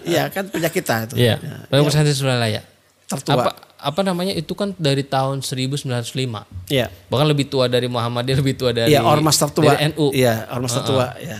[0.07, 1.15] Iya, kan punya kita itu.
[1.15, 1.39] Iya,
[1.71, 2.74] pondok pesantren Suralaya.
[3.05, 3.33] Tertua.
[3.37, 3.51] Apa
[3.85, 5.85] apa namanya itu kan dari tahun 1905.
[6.73, 6.89] Iya.
[6.89, 9.77] Bahkan lebih tua dari Muhammadiyah, lebih tua dari Iya, ormas tertua.
[9.77, 10.09] dari NU.
[10.09, 11.37] Iya, ormas tertua, ya.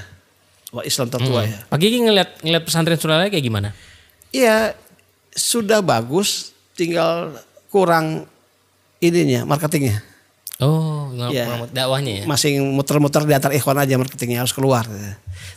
[0.69, 1.57] Wah, Islam tertua ya.
[1.65, 3.73] Pak Gigi ngeliat ngeliat pesantren Suralaya kayak gimana?
[4.29, 4.75] Iya,
[5.33, 7.33] sudah bagus, tinggal
[7.73, 8.29] kurang
[9.01, 10.03] ininya, marketingnya.
[10.59, 12.23] Oh, nggak promote dakwahnya ya.
[12.27, 14.87] Masih muter-muter di antar ikhwan aja marketingnya harus keluar.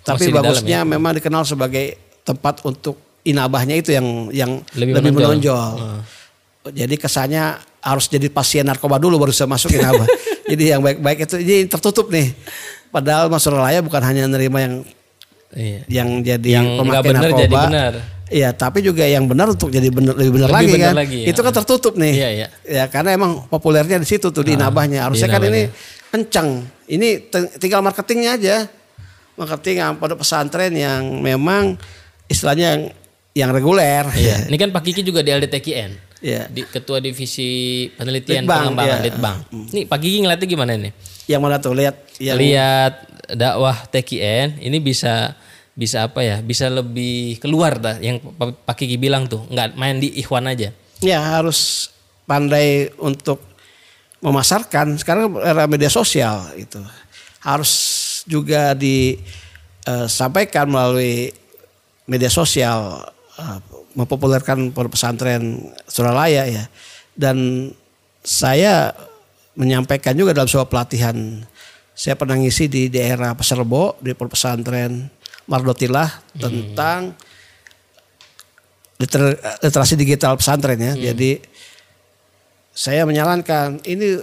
[0.03, 0.89] Tapi Masih di dalam bagusnya ya?
[0.89, 5.71] memang dikenal sebagai tempat untuk inabahnya itu yang yang Lebih lebih, menonjol.
[5.75, 6.01] menonjol.
[6.69, 10.05] Jadi kesannya harus jadi pasien narkoba dulu baru bisa masuk inabah.
[10.51, 12.35] jadi yang baik-baik itu ini tertutup nih.
[12.89, 14.75] Padahal Mas Suralaya bukan hanya nerima yang
[15.49, 15.81] Iya.
[15.89, 17.41] yang jadi Yang pemakai benar narkoba.
[17.41, 17.93] jadi benar.
[18.29, 21.01] Iya, tapi juga yang benar untuk jadi benar lebih benar lagi benar kan.
[21.01, 21.33] lagi, ya.
[21.33, 22.13] Itu kan tertutup nih.
[22.13, 22.47] Iya, iya.
[22.69, 25.09] Ya karena emang populernya di situ tuh di nabahnya.
[25.09, 25.73] Harusnya kan ini
[26.13, 26.49] kencang.
[26.85, 28.57] Ini tinggal marketingnya aja.
[29.41, 31.81] Marketing yang pada pesantren yang memang
[32.29, 32.83] istilahnya yang
[33.39, 34.11] yang reguler.
[34.19, 34.37] Iya.
[34.51, 35.93] Ini kan Pak Kiki juga di LDTKN.
[36.19, 36.51] Iya.
[36.51, 39.07] Di Ketua Divisi Penelitian Litbang, Pengembangan iya.
[39.07, 39.37] Litbang.
[39.71, 40.93] Nih Pak Kiki ngeliatnya gimana nih?
[41.31, 42.95] Yang mana tuh lihat yang Lihat
[43.39, 45.39] dakwah TKN ini bisa
[45.79, 46.43] bisa apa ya?
[46.43, 50.75] Bisa lebih keluar dah yang Pak Kiki bilang tuh, nggak main di Ikhwan aja.
[50.99, 51.95] ya harus
[52.27, 53.39] pandai untuk
[54.19, 56.83] memasarkan sekarang era media sosial itu
[57.39, 57.71] harus
[58.27, 61.31] juga disampaikan melalui
[62.11, 63.07] media sosial
[63.39, 63.59] eh,
[63.95, 66.65] mempopulerkan pondok pesantren Suralaya ya
[67.15, 67.71] dan
[68.21, 68.93] saya
[69.59, 71.15] menyampaikan juga dalam sebuah pelatihan
[71.99, 75.11] saya pernah ngisi di daerah Pasar Rebo di pondok pesantren
[75.49, 77.17] Mardotilah tentang
[79.01, 80.93] liter- literasi digital pesantren ya.
[80.93, 81.41] Jadi
[82.75, 84.21] saya menyarankan ini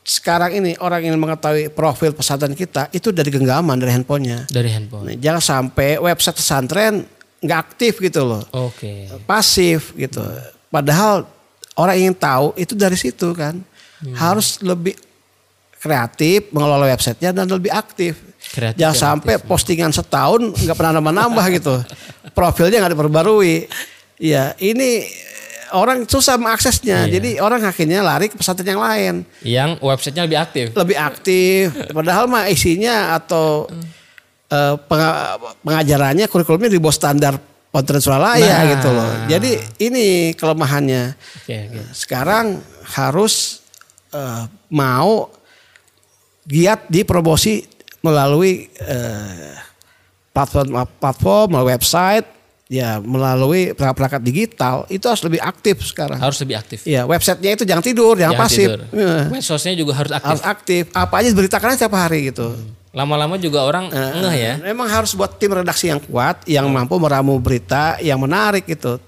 [0.00, 4.48] sekarang ini orang yang mengetahui profil pesantren kita itu dari genggaman dari handphonenya.
[4.50, 5.12] Dari handphone.
[5.12, 7.04] Nah, jangan sampai website pesantren
[7.40, 9.08] nggak aktif gitu loh, Oke.
[9.24, 10.20] pasif gitu.
[10.68, 11.24] Padahal
[11.74, 13.58] orang ingin tahu itu dari situ kan.
[14.16, 14.96] Harus lebih
[15.80, 18.20] kreatif mengelola websitenya dan lebih aktif.
[18.52, 21.74] Kreatif Jangan dan sampai postingan setahun nggak pernah nambah-nambah gitu.
[22.36, 23.68] Profilnya nggak diperbarui.
[24.20, 25.04] Ya ini
[25.72, 27.08] orang susah mengaksesnya.
[27.08, 27.12] Iya.
[27.18, 29.14] Jadi orang akhirnya lari ke pesantren yang lain.
[29.40, 30.64] Yang websitenya lebih aktif.
[30.76, 31.64] Lebih aktif.
[31.96, 33.68] Padahal mah isinya atau
[34.50, 37.34] eh, penga- pengajarannya kurikulumnya di bawah standar
[37.70, 38.66] pesantren Suralaya Nah.
[38.68, 39.10] gitu loh.
[39.26, 41.14] Jadi ini kelemahannya.
[41.38, 41.80] Oke, oke.
[41.94, 42.58] Sekarang
[42.90, 43.62] harus
[44.10, 45.30] eh, mau
[46.42, 47.62] giat di promosi
[48.02, 49.54] melalui eh,
[50.30, 52.26] platform platform melalui website
[52.70, 56.22] ya melalui perangkat-perangkat digital itu harus lebih aktif sekarang.
[56.22, 56.86] Harus lebih aktif.
[56.86, 58.68] Iya, websitenya itu jangan tidur, jangan, Jangan pasif.
[58.70, 58.80] tidur.
[59.34, 60.30] Medsosnya juga harus aktif.
[60.30, 60.82] harus aktif.
[60.94, 62.54] Apa aja diberitakan aja tiap hari gitu.
[62.94, 64.54] Lama-lama juga orang ngeh ya.
[64.62, 69.02] Memang harus buat tim redaksi yang kuat, yang mampu meramu berita yang menarik gitu.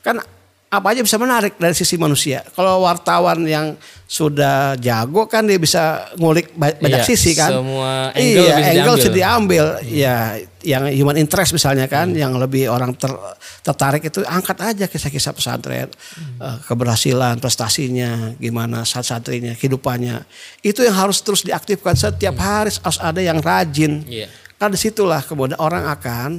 [0.00, 0.24] Kan
[0.72, 2.40] apa aja bisa menarik dari sisi manusia.
[2.56, 3.76] Kalau wartawan yang
[4.08, 7.52] sudah jago kan dia bisa ngulik ba- banyak Iya, sisi kan.
[7.52, 8.96] semua angle iya, bisa angle diambil.
[8.96, 9.64] bisa diambil.
[9.84, 10.16] Ya,
[10.64, 13.20] yang human interest misalnya kan, yang lebih orang ter-
[13.60, 15.92] tertarik itu angkat aja kisah-kisah pesantren,
[16.40, 20.24] eh, keberhasilan, prestasinya, gimana saat santrinya, kehidupannya.
[20.64, 24.08] Itu yang harus terus diaktifkan setiap hari harus ada yang rajin.
[24.08, 24.32] Iya.
[24.56, 26.30] Kan di situlah kemudian orang akan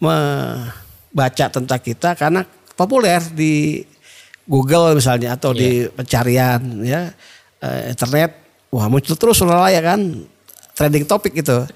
[0.00, 2.44] membaca tentang kita karena
[2.78, 3.82] populer di
[4.46, 7.10] Google misalnya atau di pencarian ya.
[7.58, 8.38] Eh, internet
[8.70, 9.98] wah muncul terus Suralaya kan?
[10.78, 11.66] Trending topik gitu.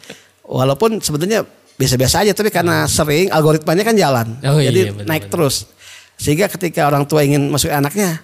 [0.47, 1.43] Walaupun sebenarnya
[1.75, 4.27] biasa-biasa aja tapi karena sering algoritmanya kan jalan.
[4.47, 5.33] Oh iya, jadi benar, naik benar.
[5.35, 5.67] terus.
[6.15, 8.23] Sehingga ketika orang tua ingin masuk anaknya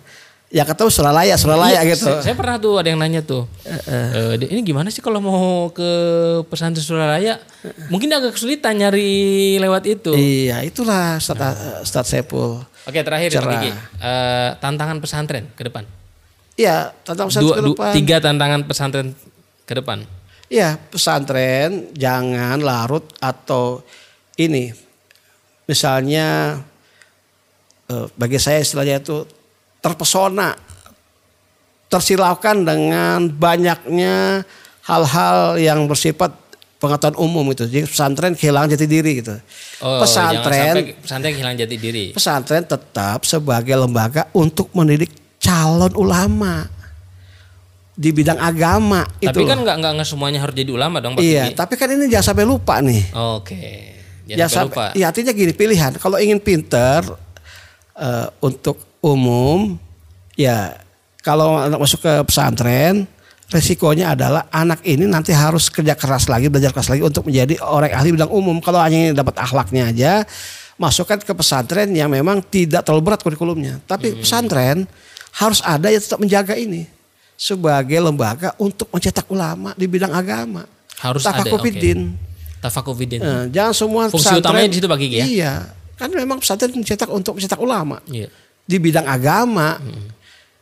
[0.48, 3.44] ya ketemu Suralaya Suralaya Iya, gitu Saya, saya pernah tuh ada yang nanya tuh.
[3.62, 5.90] Eh, "Dek, ini gimana sih kalau mau ke
[6.44, 7.36] pesantren Suralaya?
[7.86, 9.10] Mungkin agak kesulitan nyari
[9.56, 10.12] lewat itu.
[10.12, 11.40] iya itulah Start,
[11.82, 13.52] Start Sepul Oke terakhir Cerah.
[13.54, 13.70] Kiki.
[13.98, 15.84] Eh, tantangan pesantren ke depan.
[16.54, 17.92] iya tentang Dua, pesantren ke du- depan.
[17.94, 19.08] tiga tantangan pesantren
[19.62, 19.98] ke depan.
[20.48, 23.84] Ya pesantren jangan larut atau
[24.34, 24.72] ini
[25.64, 26.56] misalnya
[27.86, 29.28] eh, bagi saya istilahnya itu
[29.88, 30.52] terpesona
[31.88, 34.44] tersilaukan dengan banyaknya
[34.84, 36.36] hal-hal yang bersifat
[36.76, 39.34] pengetahuan umum itu jadi pesantren kehilangan jati diri gitu
[39.78, 42.04] Oh, pesantren pesantren kehilangan jati diri.
[42.10, 46.66] pesantren tetap sebagai lembaga untuk mendidik calon ulama
[47.94, 49.48] di bidang agama itu Tapi loh.
[49.48, 51.56] kan nggak nggak nggak semuanya harus jadi ulama dong Pak Iya, Kiki.
[51.56, 53.02] tapi kan ini jangan sampai lupa nih.
[53.10, 53.62] Oke.
[54.26, 54.84] Jangan Jangan sampai lupa.
[54.94, 55.92] Iya, artinya gini pilihan.
[55.94, 57.00] Kalau ingin pinter
[57.96, 59.78] eh, untuk umum,
[60.34, 60.78] ya
[61.22, 63.06] kalau anak masuk ke pesantren
[63.48, 67.92] resikonya adalah anak ini nanti harus kerja keras lagi, belajar keras lagi untuk menjadi orang
[67.96, 68.60] ahli bidang umum.
[68.60, 70.12] Kalau hanya dapat akhlaknya aja,
[70.76, 73.80] masukkan ke pesantren yang memang tidak terlalu berat kurikulumnya.
[73.88, 74.20] Tapi hmm.
[74.20, 74.84] pesantren
[75.40, 76.84] harus ada yang tetap menjaga ini
[77.38, 80.68] sebagai lembaga untuk mencetak ulama di bidang agama.
[81.00, 81.40] Harus ada.
[81.40, 81.48] Okay.
[82.58, 83.20] Tafakufidin.
[83.22, 84.42] Nah, jangan semua Fungsi pesantren.
[84.42, 85.24] utamanya di situ bagi ya.
[85.24, 85.52] Iya.
[85.94, 88.02] Kan memang pesantren mencetak untuk mencetak ulama.
[88.10, 88.28] Iya.
[88.68, 89.80] Di bidang agama.
[89.80, 90.18] Hmm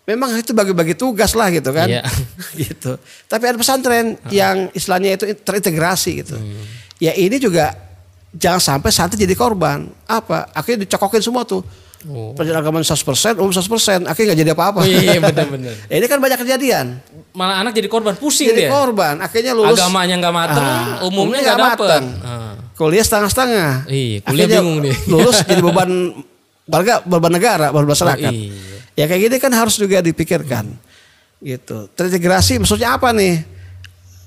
[0.06, 1.90] memang itu bagi-bagi tugas lah gitu kan.
[1.90, 2.06] Iya.
[2.70, 2.94] gitu.
[3.26, 4.30] Tapi ada pesantren uh.
[4.30, 6.38] yang istilahnya itu terintegrasi gitu.
[6.38, 6.62] Hmm.
[7.02, 7.74] Ya ini juga
[8.32, 9.90] jangan sampai santri jadi korban.
[10.06, 10.48] Apa?
[10.54, 11.66] Akhirnya dicokokin semua tuh.
[12.06, 12.30] Oh.
[12.38, 14.78] Penjelagaman 100%, umum 100%, akhirnya gak jadi apa-apa.
[14.78, 15.74] Oh, iya, iya benar-benar.
[15.98, 17.02] ini kan banyak kejadian.
[17.34, 18.70] Malah anak jadi korban, pusing jadi dia.
[18.70, 19.74] korban, akhirnya lulus.
[19.74, 22.02] Agamanya gak mateng, ah, umumnya gak dapet.
[22.22, 22.54] Ah.
[22.78, 23.90] Kuliah setengah-setengah.
[23.90, 24.96] Iya, kuliah akhirnya bingung nih.
[25.10, 25.90] Lulus jadi beban
[26.66, 28.32] warga, beban negara, beban masyarakat.
[28.32, 28.76] Oh, iya.
[28.98, 30.66] Ya kayak gini kan harus juga dipikirkan.
[31.38, 31.86] Gitu.
[31.94, 33.46] Terintegrasi maksudnya apa nih?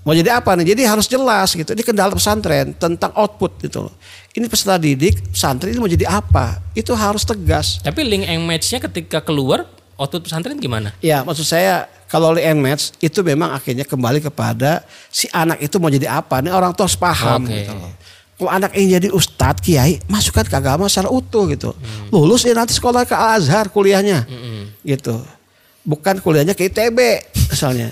[0.07, 0.73] Mau jadi apa nih?
[0.73, 1.75] Jadi harus jelas gitu.
[1.75, 3.93] Ini kendala pesantren tentang output gitu loh.
[4.31, 6.63] Ini peserta didik pesantren ini mau jadi apa?
[6.71, 7.83] Itu harus tegas.
[7.83, 9.67] Tapi link and match-nya ketika keluar
[9.99, 10.95] output pesantren gimana?
[11.03, 15.75] Ya maksud saya kalau link and match itu memang akhirnya kembali kepada si anak itu
[15.81, 16.39] mau jadi apa?
[16.39, 17.67] Nih orang tua harus paham okay.
[17.67, 17.91] gitu loh
[18.39, 22.15] kalau anak ini jadi ustadz kiai masukkan ke agama secara utuh gitu hmm.
[22.15, 24.87] lulus ya nanti sekolah ke Al Azhar kuliahnya hmm.
[24.87, 25.19] gitu
[25.83, 26.97] bukan kuliahnya ke ITB
[27.51, 27.91] misalnya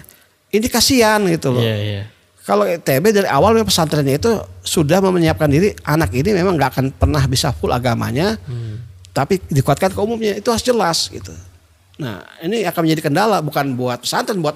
[0.56, 2.06] ini kasihan gitu loh yeah, yeah.
[2.48, 4.32] kalau ITB dari awal pesantrennya itu
[4.64, 9.12] sudah menyiapkan diri anak ini memang nggak akan pernah bisa full agamanya hmm.
[9.12, 11.36] tapi dikuatkan ke umumnya itu harus jelas gitu
[12.00, 14.56] nah ini akan menjadi kendala bukan buat pesantren buat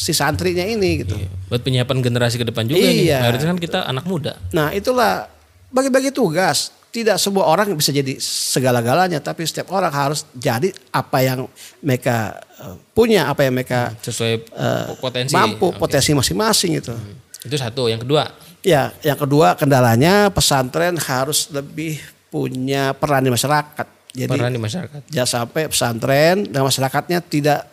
[0.00, 1.12] si santrinya ini gitu.
[1.12, 1.28] Iya.
[1.52, 3.20] Buat penyiapan generasi ke depan juga iya.
[3.20, 3.28] nih.
[3.28, 4.40] Harusnya kan kita anak muda.
[4.56, 5.28] Nah itulah
[5.68, 6.72] bagi-bagi tugas.
[6.90, 11.46] Tidak semua orang bisa jadi segala-galanya, tapi setiap orang harus jadi apa yang
[11.78, 15.78] mereka eh, punya, apa yang mereka hmm, sesuai uh, potensi mampu okay.
[15.78, 16.90] potensi masing-masing itu.
[16.90, 17.46] Hmm.
[17.46, 17.86] Itu satu.
[17.86, 18.34] Yang kedua?
[18.66, 23.86] Ya, yang kedua kendalanya pesantren harus lebih punya peran di masyarakat.
[24.10, 25.00] Jadi, peran di masyarakat.
[25.14, 27.70] Jangan sampai pesantren dan masyarakatnya tidak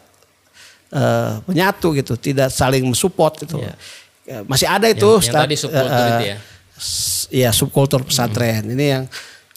[0.93, 3.57] uh, menyatu gitu, tidak saling mensupport gitu.
[3.59, 4.43] Yeah.
[4.43, 6.37] Masih ada itu yang, yang tadi subkultur uh, itu ya.
[7.27, 8.63] Iya, subkultur pesantren.
[8.67, 8.75] Hmm.
[8.75, 9.03] Ini yang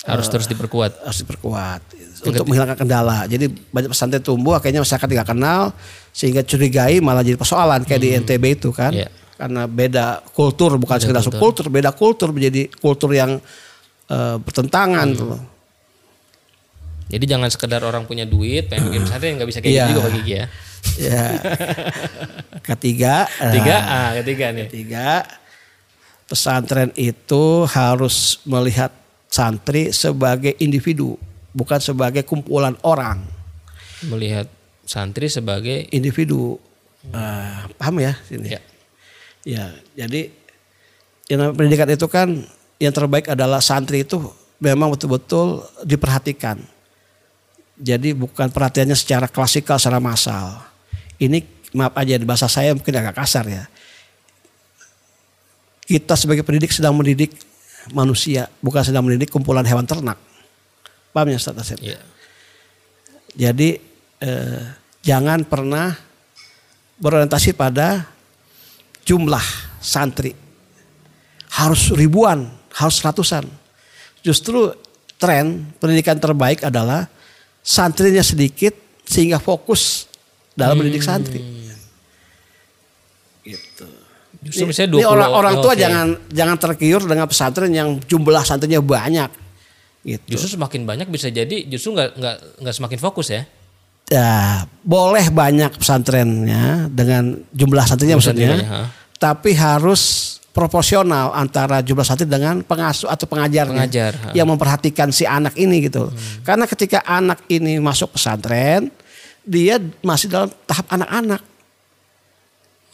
[0.06, 1.04] harus uh, terus diperkuat.
[1.04, 1.80] Harus diperkuat
[2.26, 3.26] untuk menghilangkan kendala.
[3.26, 5.74] Jadi banyak pesantren tumbuh akhirnya masyarakat tidak kenal
[6.10, 8.06] sehingga curigai malah jadi persoalan kayak hmm.
[8.06, 8.92] di NTB itu kan.
[8.94, 9.10] Yeah.
[9.40, 13.40] Karena beda kultur bukan beda sekedar subkultur, beda kultur menjadi kultur yang
[14.12, 15.18] uh, bertentangan hmm.
[15.18, 15.40] tuh.
[17.10, 19.86] Jadi jangan sekedar orang punya duit pengen bikin pesantren nggak bisa kayak yeah.
[19.90, 20.46] gitu juga Pak ya.
[21.00, 21.26] Ya.
[22.60, 23.24] Ketiga.
[23.50, 24.68] Tiga, uh, ah, ketiga nih.
[24.68, 25.24] Ketiga,
[26.28, 28.92] pesantren itu harus melihat
[29.32, 31.16] santri sebagai individu,
[31.56, 33.24] bukan sebagai kumpulan orang.
[34.06, 34.46] Melihat
[34.84, 36.60] santri sebagai individu.
[37.10, 38.52] Uh, paham ya sini?
[38.52, 38.60] Ya.
[39.40, 39.64] ya,
[40.04, 40.28] jadi
[41.32, 42.44] yang pendidikan itu kan
[42.76, 44.20] yang terbaik adalah santri itu
[44.60, 46.60] memang betul-betul diperhatikan.
[47.80, 50.69] Jadi bukan perhatiannya secara klasikal, secara massal
[51.20, 51.44] ini
[51.76, 53.64] maaf aja bahasa saya mungkin agak kasar ya.
[55.84, 57.34] Kita sebagai pendidik sedang mendidik
[57.92, 60.16] manusia, bukan sedang mendidik kumpulan hewan ternak.
[61.10, 61.78] Paham ya Ustaz Asep?
[61.82, 62.02] Yeah.
[63.34, 63.78] Jadi
[64.22, 64.62] eh,
[65.02, 65.94] jangan pernah
[67.02, 68.06] berorientasi pada
[69.02, 69.42] jumlah
[69.82, 70.34] santri.
[71.50, 73.42] Harus ribuan, harus ratusan.
[74.22, 74.70] Justru
[75.18, 77.10] tren pendidikan terbaik adalah
[77.60, 80.09] santrinya sedikit sehingga fokus
[80.60, 80.84] dalam hmm.
[80.84, 81.40] mendidik santri.
[83.40, 83.86] Gitu.
[84.40, 85.84] Justru misalnya 20, ini orang orang tua okay.
[85.84, 89.30] jangan jangan tergiur dengan pesantren yang jumlah santrinya banyak.
[90.00, 90.36] Gitu.
[90.36, 93.44] Justru semakin banyak bisa jadi justru nggak nggak nggak semakin fokus ya.
[94.10, 98.56] Ya, boleh banyak pesantrennya dengan jumlah santrinya maksudnya.
[99.20, 105.54] Tapi harus proporsional antara jumlah santri dengan pengasuh atau pengajarnya Pengajar, yang memperhatikan si anak
[105.54, 106.10] ini gitu.
[106.10, 106.42] Hmm.
[106.42, 108.90] Karena ketika anak ini masuk pesantren,
[109.50, 111.42] dia masih dalam tahap anak-anak.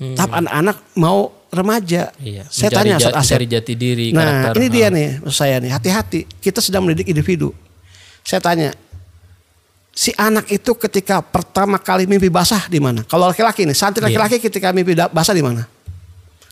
[0.00, 0.16] Hmm.
[0.16, 2.08] Tahap anak-anak mau remaja.
[2.16, 2.48] Iya.
[2.48, 3.38] Saya mencari tanya Ustaz Asep.
[3.44, 4.16] jati diri.
[4.16, 4.56] Nah karakter.
[4.56, 6.20] ini dia nih saya nih hati-hati.
[6.40, 7.52] Kita sedang mendidik individu.
[8.24, 8.72] Saya tanya,
[9.92, 13.04] si anak itu ketika pertama kali mimpi basah di mana?
[13.06, 14.08] Kalau laki-laki nih, santri iya.
[14.10, 15.62] laki-laki ketika mimpi basah di mana?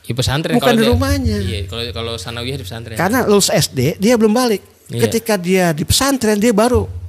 [0.04, 0.60] Di pesantren.
[0.60, 1.40] Bukan di rumahnya.
[1.40, 2.96] Iya, kalau kalau sanawiyah di pesantren.
[3.00, 4.60] Karena lulus SD dia belum balik.
[4.92, 5.08] Iya.
[5.08, 7.03] Ketika dia di pesantren dia baru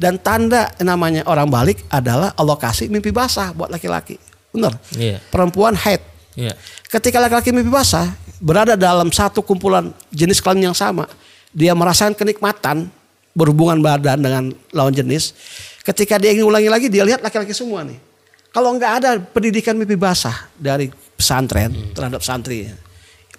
[0.00, 4.16] dan tanda namanya orang balik adalah Allah kasih mimpi basah buat laki-laki.
[4.52, 4.76] Benar?
[4.96, 5.20] Iya.
[5.32, 6.00] Perempuan haid.
[6.36, 6.56] Iya.
[6.88, 11.08] Ketika laki-laki mimpi basah berada dalam satu kumpulan jenis kelamin yang sama,
[11.52, 12.88] dia merasakan kenikmatan
[13.36, 15.32] berhubungan badan dengan lawan jenis.
[15.82, 17.98] Ketika dia ingin ulangi lagi, dia lihat laki-laki semua nih.
[18.52, 22.68] Kalau nggak ada pendidikan mimpi basah dari pesantren terhadap santri,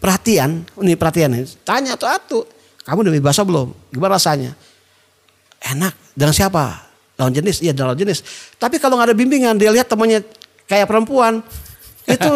[0.02, 2.40] perhatian, ini perhatian tanya tuh atu,
[2.82, 3.70] kamu udah mimpi basah belum?
[3.94, 4.52] Gimana rasanya?
[5.66, 5.94] Enak.
[6.12, 6.84] Dengan siapa?
[7.16, 8.20] Lawan jenis, iya dengan lawan jenis.
[8.56, 10.26] Tapi kalau nggak ada bimbingan, dia lihat temannya
[10.66, 11.40] kayak perempuan,
[12.04, 12.34] itu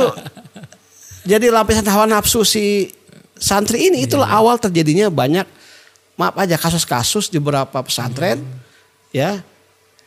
[1.31, 2.91] jadi lapisan hawa nafsu si
[3.35, 5.45] santri ini itulah awal terjadinya banyak
[6.15, 8.41] maaf aja kasus-kasus di beberapa pesantren
[9.11, 9.43] ya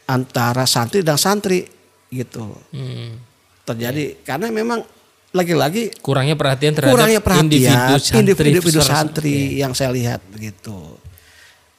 [0.04, 1.68] antara santri dan santri
[2.08, 3.14] gitu Hmm.
[3.62, 4.82] terjadi karena memang
[5.30, 8.18] lagi-lagi Kurangnya perhatian terhadap kurangnya perhatian individu santri.
[8.50, 10.74] individu secara- santri yang saya lihat begitu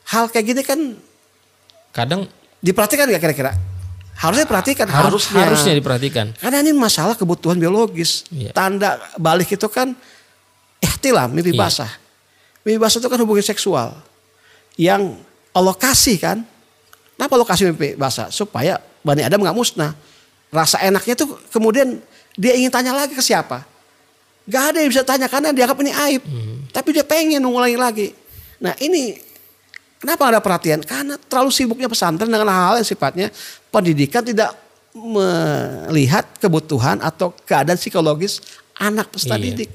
[0.08, 0.80] hal kayak gini kan
[1.92, 2.28] Kadang
[2.64, 3.52] diperhatikan nggak kira-kira
[4.22, 6.26] harusnya perhatikan harus harusnya harusnya diperhatikan.
[6.38, 8.30] Karena ini masalah kebutuhan biologis.
[8.30, 8.54] Iya.
[8.54, 9.98] Tanda balik itu kan
[10.78, 11.62] ihtilam, mimpi Iya.
[11.66, 11.92] basah.
[12.62, 13.98] Mimpi basah itu kan hubungan seksual.
[14.78, 15.18] Yang
[15.58, 16.38] Allah kasih kan.
[17.18, 18.30] Kenapa Allah kasih mimpi basah?
[18.30, 19.98] Supaya Bani Adam nggak musnah.
[20.54, 21.98] Rasa enaknya tuh kemudian
[22.38, 23.66] dia ingin tanya lagi ke siapa.
[24.46, 26.22] Gak ada yang bisa tanya karena dianggap ini aib.
[26.74, 28.08] Tapi dia pengen mengulangi lagi.
[28.62, 29.18] Nah ini
[30.02, 30.82] Kenapa ada perhatian?
[30.82, 33.28] Karena terlalu sibuknya pesantren dengan hal-hal yang sifatnya
[33.70, 34.50] pendidikan tidak
[34.92, 38.42] melihat kebutuhan atau keadaan psikologis
[38.76, 39.46] anak peserta Iya.
[39.54, 39.70] didik.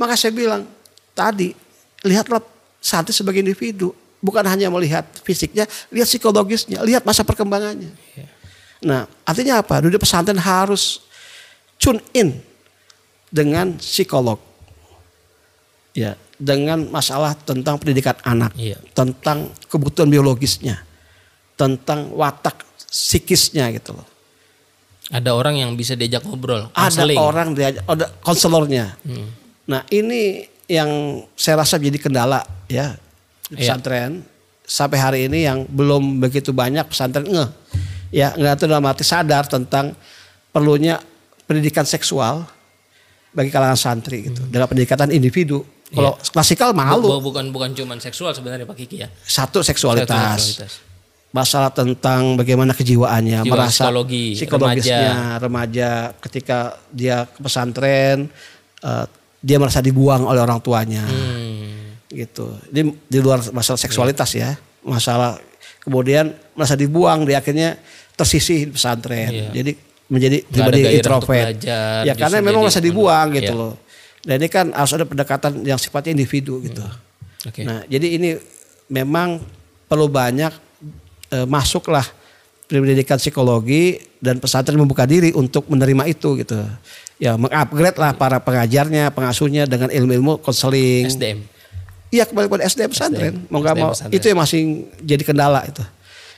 [0.00, 0.64] Maka saya bilang
[1.12, 1.52] tadi
[2.02, 2.40] lihatlah
[2.80, 3.92] santri sebagai individu,
[4.24, 7.92] bukan hanya melihat fisiknya, lihat psikologisnya, lihat masa perkembangannya.
[8.80, 9.84] Nah, artinya apa?
[9.84, 11.04] Dunia pesantren harus
[11.76, 12.40] tune in
[13.28, 14.40] dengan psikolog.
[16.00, 18.80] Ya, dengan masalah tentang pendidikan anak, Iya.
[18.96, 20.80] tentang kebutuhan biologisnya,
[21.60, 24.08] tentang watak psikisnya gitu loh.
[25.12, 26.70] Ada orang yang bisa diajak ngobrol.
[26.72, 27.18] Ada counseling.
[27.20, 28.96] orang dia ada konselornya.
[29.04, 29.28] Hmm.
[29.68, 32.94] Nah, ini yang saya rasa jadi kendala ya
[33.50, 33.74] di Iya.
[33.74, 34.22] pesantren
[34.62, 37.50] sampai hari ini yang belum begitu banyak pesantren ngeh.
[38.14, 39.98] Ya, nggak itu dalam arti sadar tentang
[40.54, 41.02] perlunya
[41.44, 42.46] pendidikan seksual
[43.34, 44.46] bagi kalangan santri gitu.
[44.46, 45.66] Dengan pendekatan individu.
[45.90, 47.06] Kalau klasikal Bu- malu.
[47.10, 49.08] bu- bukan bukan cuman seksual sebenarnya Pak Kiki ya.
[49.20, 50.38] Satu seksualitas.
[50.38, 50.72] Seksualitas.
[51.30, 56.10] masalah tentang bagaimana kejiwaannya, Jiwa, merasa psikologi, psikologisnya remaja.
[56.18, 56.58] ketika
[56.90, 58.26] dia ke pesantren,
[58.82, 59.06] eh,
[59.38, 61.94] dia merasa dibuang oleh orang tuanya, Hmm.
[62.08, 62.50] gitu.
[62.68, 65.38] Ini di luar masalah seksualitas ya, masalah
[65.80, 67.78] kemudian merasa dibuang, dia akhirnya
[68.12, 69.48] tersisih di pesantren, Iya.
[69.54, 69.70] jadi
[70.10, 71.46] menjadi pribadi introvert.
[71.54, 73.60] belajar, Ya karena memang merasa dibuang gitu iya.
[73.70, 73.74] loh.
[74.20, 76.84] Dan ini kan harus ada pendekatan yang sifatnya individu gitu.
[77.48, 77.64] Oke.
[77.64, 78.30] Nah, jadi ini
[78.92, 79.40] memang
[79.88, 80.52] perlu banyak
[81.32, 82.04] eh, masuklah
[82.70, 86.54] pendidikan psikologi dan pesantren membuka diri untuk menerima itu gitu.
[87.18, 91.10] Ya, mengupgrade lah para pengajarnya, pengasuhnya dengan ilmu-ilmu konseling.
[91.10, 91.42] SDM.
[92.10, 93.34] Iya kembali pada SDM pesantren.
[93.50, 94.16] Mau nggak SDM mau pesantren.
[94.18, 94.60] itu yang masih
[95.02, 95.82] jadi kendala itu.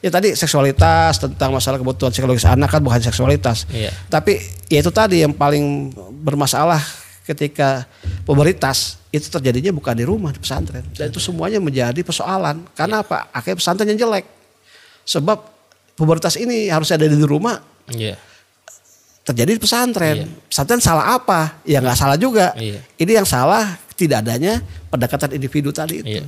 [0.02, 3.64] Ya tadi seksualitas tentang masalah kebutuhan psikologis anak kan bukan seksualitas.
[3.70, 3.94] Iya.
[4.10, 4.36] Tapi
[4.68, 5.94] ya itu tadi yang paling
[6.26, 6.82] bermasalah
[7.22, 7.86] ketika
[8.26, 10.82] pemberitas itu terjadinya bukan di rumah di pesantren.
[10.96, 12.66] Dan itu semuanya menjadi persoalan.
[12.72, 13.28] Karena apa?
[13.30, 14.26] Akhirnya pesantren yang jelek.
[15.04, 15.38] Sebab
[15.94, 17.60] pemberitas ini harus ada di rumah
[17.92, 18.16] Iya.
[19.22, 20.16] terjadi di pesantren.
[20.24, 20.26] Iya.
[20.50, 21.62] Pesantren salah apa?
[21.62, 22.54] Ya nggak salah juga.
[22.58, 22.82] Iya.
[22.98, 24.58] Ini yang salah tidak adanya
[24.90, 26.18] pendekatan individu tadi itu.
[26.18, 26.24] Iya.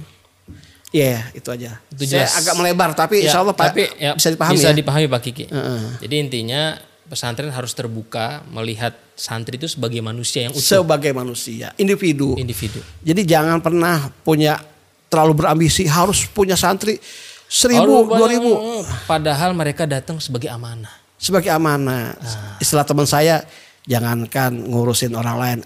[0.94, 1.82] Iya itu aja.
[1.90, 4.76] Itu Saya agak melebar tapi Ya, insya Allah tapi ya, bisa dipahami bisa ya.
[4.78, 5.44] dipahami Pak Kiki.
[5.50, 5.82] Heeh.
[6.06, 12.34] Jadi intinya pesantren harus terbuka melihat santri itu sebagai manusia yang utuh, Sebagai manusia, individu.
[12.34, 12.80] individu.
[13.04, 14.58] Jadi jangan pernah punya
[15.12, 16.98] terlalu berambisi harus punya santri
[17.46, 18.52] seribu, dua ribu
[19.04, 20.90] Padahal mereka datang sebagai amanah.
[21.14, 22.12] sebagai amanah.
[22.18, 22.58] Ah.
[22.58, 23.44] Istilah teman saya,
[23.84, 25.58] jangankan ngurusin orang lain,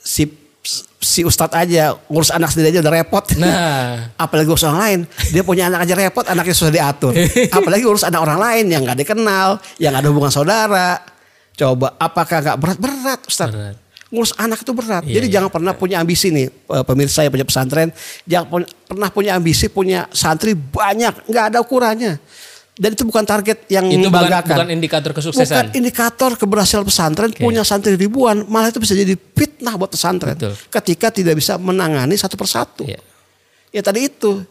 [0.00, 0.26] si
[1.04, 3.24] si ustadz aja ngurus anak sendiri aja udah repot.
[3.36, 4.98] Nah, Apalagi ngurus orang lain,
[5.30, 7.12] dia punya anak aja repot, anaknya susah diatur.
[7.56, 10.90] Apalagi ngurus anak orang lain yang nggak dikenal, yang nggak ada hubungan saudara.
[11.54, 13.54] Coba, apakah nggak berat-berat, Ustadz?
[13.54, 13.76] Berat.
[14.10, 15.02] Ngurus anak itu berat.
[15.06, 15.34] Iya, Jadi iya.
[15.38, 17.88] jangan pernah punya ambisi nih, eh, pemirsa yang punya pesantren,
[18.26, 22.18] jangan pun- pernah punya ambisi punya santri banyak, nggak ada ukurannya.
[22.74, 24.56] Dan itu bukan target yang itu bukan, membanggakan.
[24.58, 25.64] bukan indikator Bukan kesuksesan.
[25.78, 30.34] indikator keberhasilan pesantren punya santri ribuan, malah itu bisa jadi fitnah buat pesantren.
[30.34, 30.58] Betul.
[30.74, 32.82] Ketika tidak bisa menangani satu persatu.
[32.82, 32.98] Iya.
[33.70, 34.42] Ya tadi itu.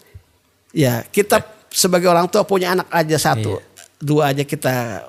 [0.72, 3.60] Ya kita sebagai orang tua punya anak aja satu,
[4.00, 5.04] dua aja kita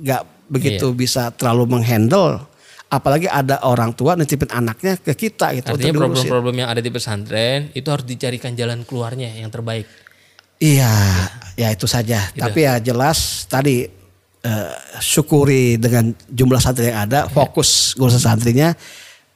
[0.00, 0.96] nggak begitu Iya.
[0.96, 2.48] bisa terlalu menghandle.
[2.88, 7.74] Apalagi ada orang tua nitipin anaknya ke kita gitu Artinya problem-problem yang ada di pesantren
[7.74, 9.84] itu harus dicarikan jalan keluarnya yang terbaik.
[10.64, 10.92] Iya,
[11.60, 12.32] ya itu saja.
[12.32, 12.40] Gitu.
[12.40, 13.84] Tapi ya jelas tadi
[14.40, 18.72] eh, syukuri dengan jumlah santri yang ada, fokus ngurusin santrinya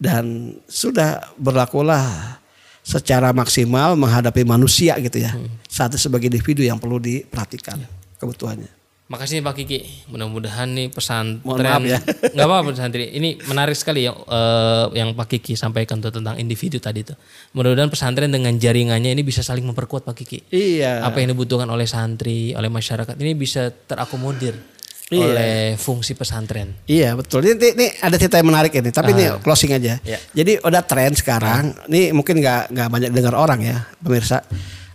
[0.00, 2.40] dan sudah berlakulah
[2.80, 5.36] secara maksimal menghadapi manusia gitu ya.
[5.68, 7.76] Santri sebagai individu yang perlu diperhatikan
[8.16, 8.77] kebutuhannya.
[9.08, 9.78] Makasih nih Pak Kiki.
[10.12, 11.98] Mudah-mudahan nih pesantren Mohon maaf ya.
[12.36, 13.08] nggak apa-apa santri.
[13.08, 17.16] Ini menarik sekali yang eh, yang Pak Kiki sampaikan tuh tentang individu tadi tuh.
[17.56, 20.52] Mudah-mudahan pesantren dengan jaringannya ini bisa saling memperkuat Pak Kiki.
[20.52, 21.08] Iya.
[21.08, 24.60] Apa yang dibutuhkan oleh santri, oleh masyarakat ini bisa terakomodir
[25.08, 25.24] Iya.
[25.24, 26.76] oleh fungsi pesantren.
[26.84, 27.40] Iya betul.
[27.40, 28.92] Ini, ini, ada cerita yang menarik ini.
[28.92, 29.96] Tapi ini closing aja.
[30.04, 30.20] Iya.
[30.36, 31.72] Jadi udah tren sekarang.
[31.88, 34.44] Ini mungkin nggak nggak banyak dengar orang ya pemirsa.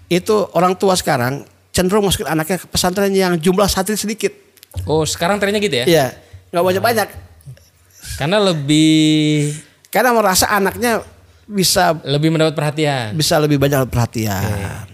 [0.06, 4.30] Itu orang tua sekarang cenderung masukin anaknya ke pesantren yang jumlah santri sedikit.
[4.86, 5.86] Oh, sekarang trennya gitu ya?
[5.86, 6.08] Iya.
[6.50, 7.08] Nggak banyak banyak.
[8.16, 9.58] Karena lebih
[9.90, 11.02] Karena merasa anaknya
[11.44, 13.14] bisa lebih mendapat perhatian.
[13.14, 14.86] bisa lebih banyak perhatian.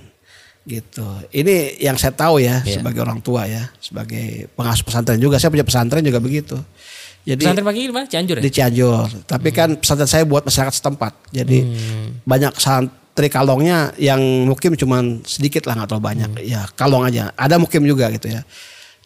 [0.64, 1.08] Gitu.
[1.32, 2.80] Ini yang saya tahu ya Iya.
[2.80, 5.40] sebagai orang tua ya, sebagai pengasuh pesantren juga.
[5.40, 6.60] Saya punya pesantren juga begitu.
[7.24, 8.08] Jadi Pesantren Kiki di mana?
[8.08, 8.42] Cianjur ya?
[8.42, 9.08] di Cianjur.
[9.26, 11.14] Tapi kan pesantren saya buat masyarakat setempat.
[11.32, 12.10] Jadi Hmm.
[12.24, 12.54] banyak
[13.20, 16.30] santri kalongnya yang mukim cuman sedikit lah nggak terlalu banyak.
[16.40, 16.48] Hmm.
[16.48, 17.36] Ya kalong aja.
[17.36, 18.48] Ada mukim juga gitu ya.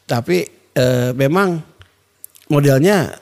[0.05, 0.45] Tapi
[0.78, 1.57] eh, memang
[2.53, 3.18] modelnya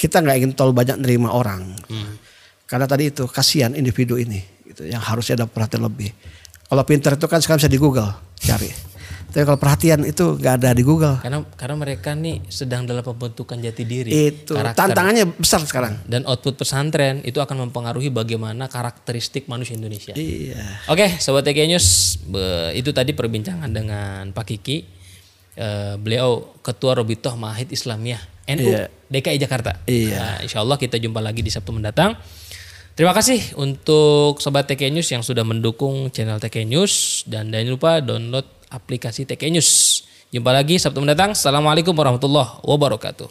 [0.00, 1.76] kita nggak ingin terlalu banyak nerima orang.
[1.92, 2.16] Hmm.
[2.64, 4.40] Karena tadi itu kasihan individu ini
[4.72, 6.16] gitu yang harusnya ada perhatian lebih.
[6.64, 8.08] Kalau pinter itu kan sekarang bisa di Google
[8.40, 8.72] cari.
[9.30, 11.16] Tapi kalau perhatian itu nggak ada di Google.
[11.22, 14.10] Karena karena mereka nih sedang dalam pembentukan jati diri.
[14.10, 14.90] Itu karakter.
[14.90, 16.02] tantangannya besar sekarang.
[16.04, 20.12] Dan output pesantren itu akan mempengaruhi bagaimana karakteristik manusia Indonesia.
[20.12, 20.90] Iya.
[20.90, 21.86] Oke, sobat TK News,
[22.74, 24.78] itu tadi perbincangan dengan Pak Kiki.
[25.54, 28.22] Eh, beliau Ketua Robitoh Mahid Islamiyah
[28.54, 28.86] NU Iya.
[29.10, 29.82] DKI Jakarta.
[29.84, 30.16] Iya.
[30.16, 32.14] Nah, insya Allah kita jumpa lagi di Sabtu mendatang.
[32.94, 38.02] Terima kasih untuk sobat TK News yang sudah mendukung channel TK News dan jangan lupa
[38.04, 40.02] download aplikasi TK News.
[40.30, 41.34] Jumpa lagi Sabtu mendatang.
[41.34, 43.28] Assalamualaikum warahmatullahi wabarakatuh.